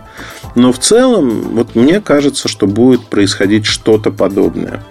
Но 0.56 0.74
в 0.74 0.80
целом, 0.80 1.56
вот 1.56 1.76
мне 1.76 2.02
кажется, 2.02 2.48
что 2.48 2.68
будет 2.68 3.06
происходить 3.06 3.66
что-то 3.66 4.12
подобное. 4.12 4.84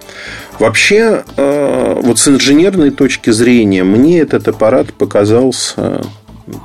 Вообще, 0.58 1.24
э, 1.36 2.00
вот 2.02 2.18
с 2.18 2.28
инженерной 2.28 2.90
точки 2.90 3.30
зрения, 3.30 3.84
мне 3.84 4.20
этот 4.20 4.48
аппарат 4.48 4.92
показался 4.92 6.02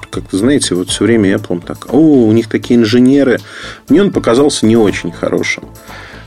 как 0.09 0.23
вы 0.31 0.37
знаете, 0.37 0.75
вот 0.75 0.89
все 0.89 1.05
время 1.05 1.35
Apple 1.35 1.63
так, 1.65 1.93
о, 1.93 1.97
у 1.97 2.31
них 2.31 2.49
такие 2.49 2.79
инженеры. 2.79 3.39
Мне 3.89 4.01
он 4.01 4.11
показался 4.11 4.65
не 4.65 4.75
очень 4.75 5.11
хорошим. 5.11 5.65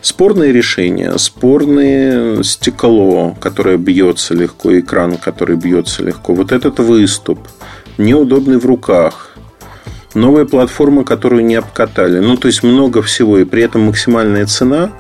Спорные 0.03 0.53
решения, 0.53 1.17
спорное 1.19 2.43
стекло, 2.43 3.37
которое 3.39 3.77
бьется 3.77 4.35
легко, 4.35 4.79
экран, 4.79 5.19
который 5.19 5.57
бьется 5.57 6.03
легко, 6.03 6.33
вот 6.35 6.53
этот 6.53 6.79
выступ, 6.79 7.39
неудобный 7.99 8.59
в 8.59 8.65
руках, 8.65 9.37
новая 10.15 10.47
платформа, 10.47 11.05
которую 11.05 11.45
не 11.45 11.57
обкатали. 11.57 12.19
Ну, 12.19 12.37
то 12.37 12.49
есть 12.49 12.63
много 12.63 13.03
всего, 13.03 13.39
и 13.39 13.45
при 13.45 13.63
этом 13.63 13.83
максимальная 13.83 14.47
цена 14.47 14.91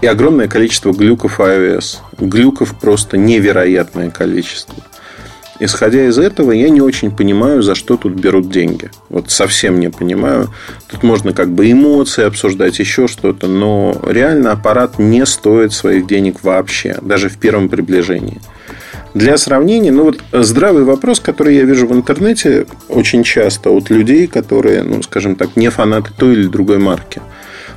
и 0.00 0.06
огромное 0.06 0.48
количество 0.48 0.92
глюков 0.92 1.38
iOS. 1.38 1.98
Глюков 2.18 2.74
просто 2.80 3.18
невероятное 3.18 4.10
количество. 4.10 4.74
Исходя 5.64 6.08
из 6.08 6.18
этого, 6.18 6.50
я 6.50 6.68
не 6.70 6.80
очень 6.80 7.12
понимаю, 7.12 7.62
за 7.62 7.76
что 7.76 7.96
тут 7.96 8.14
берут 8.14 8.50
деньги. 8.50 8.90
Вот 9.08 9.30
совсем 9.30 9.78
не 9.78 9.90
понимаю. 9.90 10.52
Тут 10.88 11.04
можно 11.04 11.32
как 11.32 11.52
бы 11.52 11.70
эмоции 11.70 12.24
обсуждать, 12.24 12.80
еще 12.80 13.06
что-то, 13.06 13.46
но 13.46 13.96
реально 14.04 14.50
аппарат 14.50 14.98
не 14.98 15.24
стоит 15.24 15.72
своих 15.72 16.08
денег 16.08 16.42
вообще, 16.42 16.98
даже 17.00 17.28
в 17.28 17.38
первом 17.38 17.68
приближении. 17.68 18.40
Для 19.14 19.36
сравнения, 19.36 19.92
ну 19.92 20.02
вот 20.02 20.18
здравый 20.32 20.82
вопрос, 20.82 21.20
который 21.20 21.54
я 21.54 21.62
вижу 21.62 21.86
в 21.86 21.92
интернете 21.92 22.66
очень 22.88 23.22
часто 23.22 23.70
от 23.70 23.88
людей, 23.88 24.26
которые, 24.26 24.82
ну, 24.82 25.00
скажем 25.04 25.36
так, 25.36 25.54
не 25.54 25.70
фанаты 25.70 26.10
той 26.18 26.32
или 26.32 26.48
другой 26.48 26.78
марки. 26.78 27.22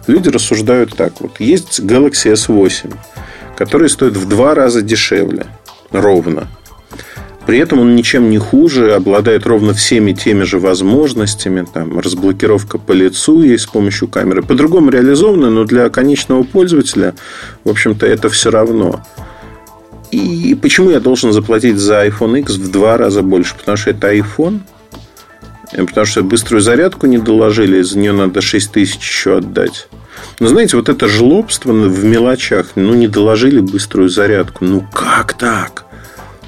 Люди 0.07 0.29
рассуждают 0.29 0.95
так 0.95 1.21
вот. 1.21 1.39
Есть 1.39 1.81
Galaxy 1.81 2.33
S8, 2.33 2.95
который 3.55 3.89
стоит 3.89 4.17
в 4.17 4.27
два 4.27 4.55
раза 4.55 4.81
дешевле. 4.81 5.45
Ровно. 5.91 6.47
При 7.45 7.59
этом 7.59 7.79
он 7.79 7.95
ничем 7.95 8.29
не 8.29 8.39
хуже, 8.39 8.93
обладает 8.93 9.45
ровно 9.45 9.73
всеми 9.73 10.13
теми 10.13 10.43
же 10.43 10.57
возможностями. 10.59 11.65
Там, 11.71 11.99
разблокировка 11.99 12.77
по 12.77 12.91
лицу 12.91 13.43
есть 13.43 13.65
с 13.65 13.67
помощью 13.67 14.07
камеры. 14.07 14.41
По-другому 14.41 14.89
реализовано, 14.89 15.49
но 15.49 15.63
для 15.63 15.89
конечного 15.89 16.43
пользователя, 16.43 17.13
в 17.63 17.69
общем-то, 17.69 18.05
это 18.05 18.29
все 18.29 18.49
равно. 18.49 19.05
И 20.11 20.57
почему 20.59 20.89
я 20.91 20.99
должен 20.99 21.33
заплатить 21.33 21.77
за 21.77 22.07
iPhone 22.07 22.39
X 22.39 22.55
в 22.55 22.71
два 22.71 22.97
раза 22.97 23.21
больше? 23.21 23.55
Потому 23.55 23.77
что 23.77 23.91
это 23.91 24.15
iPhone. 24.15 24.61
Потому 25.71 26.05
что 26.05 26.23
быструю 26.23 26.61
зарядку 26.61 27.05
не 27.05 27.17
доложили, 27.17 27.81
за 27.81 27.97
нее 27.97 28.13
надо 28.13 28.41
6 28.41 28.71
тысяч 28.71 28.99
еще 28.99 29.37
отдать. 29.37 29.87
Но 30.39 30.47
знаете, 30.47 30.77
вот 30.77 30.89
это 30.89 31.07
жлобство 31.07 31.71
в 31.73 32.03
мелочах. 32.03 32.71
Ну, 32.75 32.93
не 32.93 33.07
доложили 33.07 33.59
быструю 33.59 34.09
зарядку. 34.09 34.63
Ну, 34.63 34.85
как 34.93 35.33
так? 35.33 35.84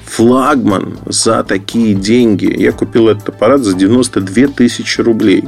Флагман 0.08 0.98
за 1.06 1.44
такие 1.44 1.94
деньги. 1.94 2.52
Я 2.56 2.72
купил 2.72 3.08
этот 3.08 3.28
аппарат 3.28 3.62
за 3.62 3.74
92 3.74 4.48
тысячи 4.48 5.00
рублей. 5.00 5.44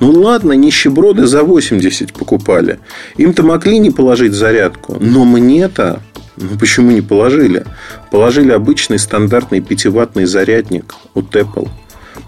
Ну 0.00 0.12
ладно, 0.12 0.52
нищеброды 0.52 1.26
за 1.26 1.42
80 1.42 2.12
покупали. 2.12 2.78
Им-то 3.16 3.42
могли 3.42 3.78
не 3.78 3.90
положить 3.90 4.32
зарядку. 4.32 4.96
Но 5.00 5.24
мне-то 5.24 6.00
ну, 6.36 6.56
почему 6.58 6.90
не 6.92 7.00
положили? 7.00 7.64
Положили 8.10 8.52
обычный 8.52 8.98
стандартный 8.98 9.58
5-ваттный 9.58 10.24
зарядник 10.24 10.94
от 11.14 11.34
Apple. 11.34 11.68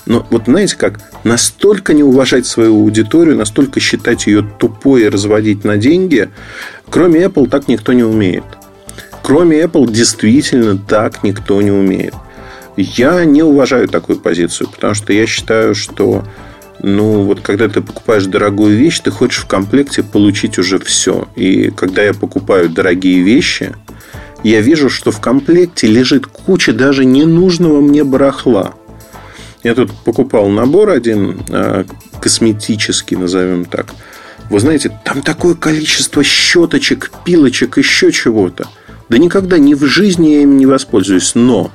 Но 0.06 0.26
вот 0.30 0.44
знаете 0.46 0.76
как, 0.76 1.00
настолько 1.24 1.94
не 1.94 2.02
уважать 2.02 2.46
свою 2.46 2.76
аудиторию, 2.76 3.36
настолько 3.36 3.78
считать 3.78 4.26
ее 4.26 4.42
тупой 4.58 5.02
и 5.02 5.08
разводить 5.08 5.64
на 5.64 5.76
деньги, 5.76 6.30
кроме 6.88 7.24
Apple 7.24 7.48
так 7.48 7.68
никто 7.68 7.92
не 7.92 8.02
умеет. 8.02 8.44
Кроме 9.30 9.62
Apple 9.62 9.88
действительно 9.88 10.76
так 10.76 11.22
никто 11.22 11.62
не 11.62 11.70
умеет. 11.70 12.14
Я 12.76 13.24
не 13.24 13.44
уважаю 13.44 13.86
такую 13.86 14.18
позицию, 14.18 14.68
потому 14.68 14.94
что 14.94 15.12
я 15.12 15.24
считаю, 15.24 15.76
что 15.76 16.24
ну, 16.82 17.22
вот 17.22 17.40
когда 17.40 17.68
ты 17.68 17.80
покупаешь 17.80 18.24
дорогую 18.24 18.76
вещь, 18.76 18.98
ты 18.98 19.12
хочешь 19.12 19.44
в 19.44 19.46
комплекте 19.46 20.02
получить 20.02 20.58
уже 20.58 20.80
все. 20.80 21.28
И 21.36 21.70
когда 21.70 22.02
я 22.02 22.12
покупаю 22.12 22.70
дорогие 22.70 23.22
вещи, 23.22 23.72
я 24.42 24.60
вижу, 24.62 24.90
что 24.90 25.12
в 25.12 25.20
комплекте 25.20 25.86
лежит 25.86 26.26
куча 26.26 26.72
даже 26.72 27.04
ненужного 27.04 27.80
мне 27.80 28.02
барахла. 28.02 28.74
Я 29.62 29.76
тут 29.76 29.92
покупал 29.92 30.48
набор 30.48 30.90
один, 30.90 31.40
а, 31.50 31.84
косметический, 32.20 33.16
назовем 33.16 33.64
так. 33.64 33.94
Вы 34.50 34.58
знаете, 34.58 34.90
там 35.04 35.22
такое 35.22 35.54
количество 35.54 36.24
щеточек, 36.24 37.12
пилочек, 37.24 37.78
еще 37.78 38.10
чего-то. 38.10 38.66
Да 39.10 39.18
никогда 39.18 39.58
ни 39.58 39.74
в 39.74 39.84
жизни 39.86 40.28
я 40.28 40.42
им 40.42 40.56
не 40.56 40.66
воспользуюсь. 40.66 41.34
Но 41.34 41.72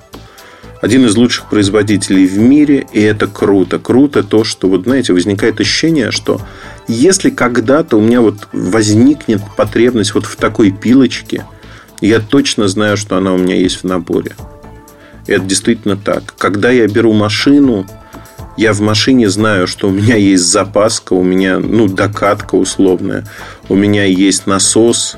один 0.81 1.05
из 1.05 1.17
лучших 1.17 1.49
производителей 1.49 2.25
в 2.27 2.37
мире, 2.37 2.87
и 2.93 3.01
это 3.01 3.27
круто. 3.27 3.77
Круто 3.77 4.23
то, 4.23 4.45
что, 4.45 4.69
вот 4.69 4.83
знаете, 4.83 5.11
возникает 5.11 5.59
ощущение, 5.59 6.11
что 6.11 6.39
если 6.87 7.29
когда-то 7.29 7.97
у 7.97 8.01
меня 8.01 8.21
вот 8.21 8.47
возникнет 8.53 9.41
потребность 9.57 10.13
вот 10.13 10.25
в 10.25 10.37
такой 10.37 10.71
пилочке, 10.71 11.45
я 11.99 12.21
точно 12.21 12.69
знаю, 12.69 12.95
что 12.95 13.17
она 13.17 13.33
у 13.33 13.37
меня 13.37 13.55
есть 13.55 13.77
в 13.77 13.83
наборе. 13.83 14.31
И 15.27 15.33
это 15.33 15.43
действительно 15.43 15.97
так. 15.97 16.35
Когда 16.37 16.71
я 16.71 16.87
беру 16.87 17.11
машину, 17.11 17.85
я 18.55 18.71
в 18.71 18.79
машине 18.79 19.29
знаю, 19.29 19.67
что 19.67 19.89
у 19.89 19.91
меня 19.91 20.15
есть 20.15 20.45
запаска, 20.45 21.11
у 21.13 21.23
меня, 21.23 21.59
ну, 21.59 21.89
докатка 21.89 22.55
условная, 22.55 23.27
у 23.67 23.75
меня 23.75 24.05
есть 24.05 24.47
насос, 24.47 25.17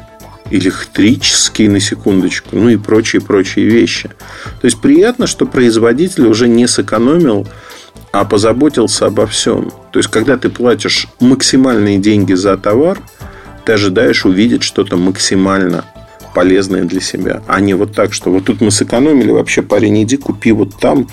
электрический, 0.52 1.68
на 1.68 1.80
секундочку, 1.80 2.50
ну 2.56 2.70
и 2.70 2.78
прочие-прочие 2.78 3.66
вещи. 3.66 4.10
То 4.62 4.66
есть 4.66 4.80
приятно, 4.82 5.28
что 5.28 5.46
производитель 5.46 6.28
уже 6.28 6.48
не 6.48 6.68
сэкономил, 6.68 7.48
а 8.12 8.26
позаботился 8.26 9.06
обо 9.06 9.28
всем. 9.28 9.72
То 9.92 10.00
есть, 10.00 10.10
когда 10.10 10.38
ты 10.38 10.50
платишь 10.50 11.08
максимальные 11.20 11.98
деньги 12.00 12.34
за 12.34 12.58
товар, 12.58 13.00
ты 13.66 13.74
ожидаешь 13.74 14.26
увидеть 14.26 14.64
что-то 14.64 14.98
максимально 14.98 15.86
полезное 16.34 16.84
для 16.84 17.02
себя. 17.02 17.42
А 17.48 17.60
не 17.60 17.74
вот 17.74 17.94
так, 17.94 18.14
что 18.14 18.32
вот 18.32 18.46
тут 18.46 18.62
мы 18.62 18.72
сэкономили, 18.72 19.32
вообще 19.32 19.62
парень, 19.62 20.04
иди 20.04 20.18
купи 20.18 20.52
вот 20.52 20.80
там, 20.80 21.08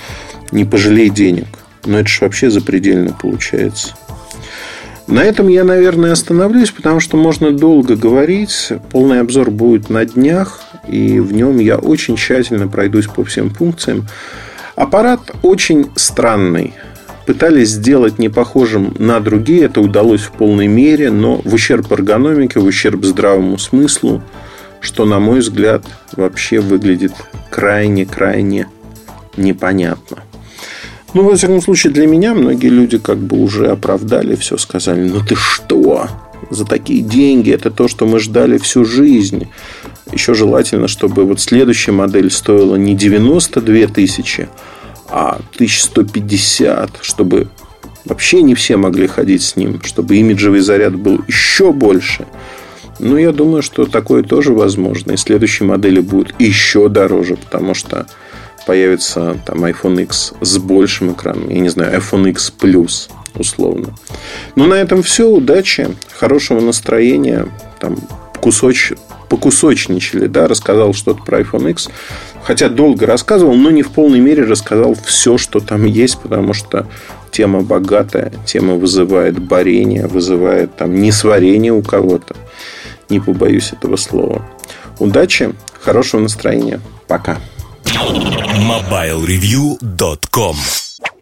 не 0.52 0.64
пожалей 0.64 1.10
денег. 1.10 1.46
Но 1.86 1.98
это 1.98 2.08
же 2.08 2.18
вообще 2.20 2.50
запредельно 2.50 3.12
получается. 3.12 3.94
На 5.06 5.22
этом 5.22 5.48
я, 5.48 5.64
наверное, 5.64 6.12
остановлюсь, 6.12 6.70
потому 6.70 6.98
что 6.98 7.16
можно 7.16 7.50
долго 7.50 7.94
говорить. 7.94 8.70
Полный 8.90 9.20
обзор 9.20 9.50
будет 9.50 9.90
на 9.90 10.04
днях, 10.06 10.60
и 10.88 11.20
в 11.20 11.32
нем 11.32 11.58
я 11.58 11.76
очень 11.76 12.16
тщательно 12.16 12.68
пройдусь 12.68 13.06
по 13.06 13.22
всем 13.22 13.50
функциям. 13.50 14.06
Аппарат 14.76 15.20
очень 15.42 15.90
странный. 15.94 16.74
Пытались 17.26 17.70
сделать 17.70 18.18
не 18.18 18.28
похожим 18.28 18.94
на 18.98 19.20
другие, 19.20 19.64
это 19.64 19.80
удалось 19.80 20.22
в 20.22 20.32
полной 20.32 20.66
мере, 20.66 21.10
но 21.10 21.40
в 21.44 21.54
ущерб 21.54 21.90
эргономике, 21.92 22.60
в 22.60 22.64
ущерб 22.64 23.04
здравому 23.04 23.56
смыслу, 23.56 24.22
что, 24.80 25.04
на 25.04 25.20
мой 25.20 25.40
взгляд, 25.40 25.84
вообще 26.16 26.60
выглядит 26.60 27.12
крайне-крайне 27.50 28.68
непонятно. 29.36 30.23
Ну, 31.14 31.22
во 31.22 31.36
всяком 31.36 31.62
случае, 31.62 31.92
для 31.92 32.08
меня 32.08 32.34
многие 32.34 32.70
люди 32.70 32.98
как 32.98 33.18
бы 33.18 33.38
уже 33.38 33.68
оправдали 33.68 34.34
все, 34.34 34.58
сказали, 34.58 35.08
ну 35.08 35.20
ты 35.20 35.36
что, 35.36 36.08
за 36.50 36.64
такие 36.64 37.02
деньги, 37.02 37.52
это 37.52 37.70
то, 37.70 37.86
что 37.86 38.04
мы 38.04 38.18
ждали 38.18 38.58
всю 38.58 38.84
жизнь. 38.84 39.48
Еще 40.12 40.34
желательно, 40.34 40.88
чтобы 40.88 41.24
вот 41.24 41.40
следующая 41.40 41.92
модель 41.92 42.32
стоила 42.32 42.74
не 42.74 42.96
92 42.96 43.86
тысячи, 43.86 44.48
а 45.08 45.38
1150, 45.54 46.98
чтобы 47.02 47.48
вообще 48.04 48.42
не 48.42 48.56
все 48.56 48.76
могли 48.76 49.06
ходить 49.06 49.42
с 49.42 49.54
ним, 49.54 49.80
чтобы 49.84 50.16
имиджевый 50.16 50.60
заряд 50.60 50.96
был 50.96 51.20
еще 51.28 51.72
больше. 51.72 52.26
Ну, 52.98 53.16
я 53.16 53.32
думаю, 53.32 53.62
что 53.62 53.86
такое 53.86 54.22
тоже 54.22 54.52
возможно. 54.52 55.12
И 55.12 55.16
следующие 55.16 55.68
модели 55.68 56.00
будут 56.00 56.34
еще 56.40 56.88
дороже, 56.88 57.36
потому 57.36 57.74
что 57.74 58.06
появится 58.66 59.36
там 59.46 59.64
iPhone 59.64 60.02
X 60.02 60.34
с 60.40 60.58
большим 60.58 61.12
экраном. 61.12 61.48
Я 61.48 61.60
не 61.60 61.68
знаю, 61.68 61.98
iPhone 61.98 62.28
X 62.30 62.52
Plus 62.58 63.10
условно. 63.34 63.94
Ну, 64.56 64.66
на 64.66 64.74
этом 64.74 65.02
все. 65.02 65.28
Удачи, 65.28 65.88
хорошего 66.18 66.60
настроения. 66.60 67.48
Там 67.80 67.96
кусоч... 68.40 68.92
покусочничали, 69.28 70.26
да, 70.26 70.46
рассказал 70.46 70.94
что-то 70.94 71.22
про 71.22 71.40
iPhone 71.40 71.70
X. 71.70 71.88
Хотя 72.44 72.68
долго 72.68 73.06
рассказывал, 73.06 73.54
но 73.54 73.70
не 73.70 73.82
в 73.82 73.90
полной 73.90 74.20
мере 74.20 74.44
рассказал 74.44 74.94
все, 74.94 75.38
что 75.38 75.60
там 75.60 75.84
есть, 75.84 76.18
потому 76.18 76.52
что 76.52 76.86
тема 77.30 77.62
богатая, 77.62 78.32
тема 78.46 78.74
вызывает 78.74 79.38
борение, 79.38 80.06
вызывает 80.06 80.76
там 80.76 81.00
несварение 81.00 81.72
у 81.72 81.82
кого-то. 81.82 82.36
Не 83.08 83.20
побоюсь 83.20 83.72
этого 83.72 83.96
слова. 83.96 84.44
Удачи, 84.98 85.52
хорошего 85.80 86.20
настроения. 86.20 86.80
Пока. 87.08 87.38
MobileReview.com 87.94 90.56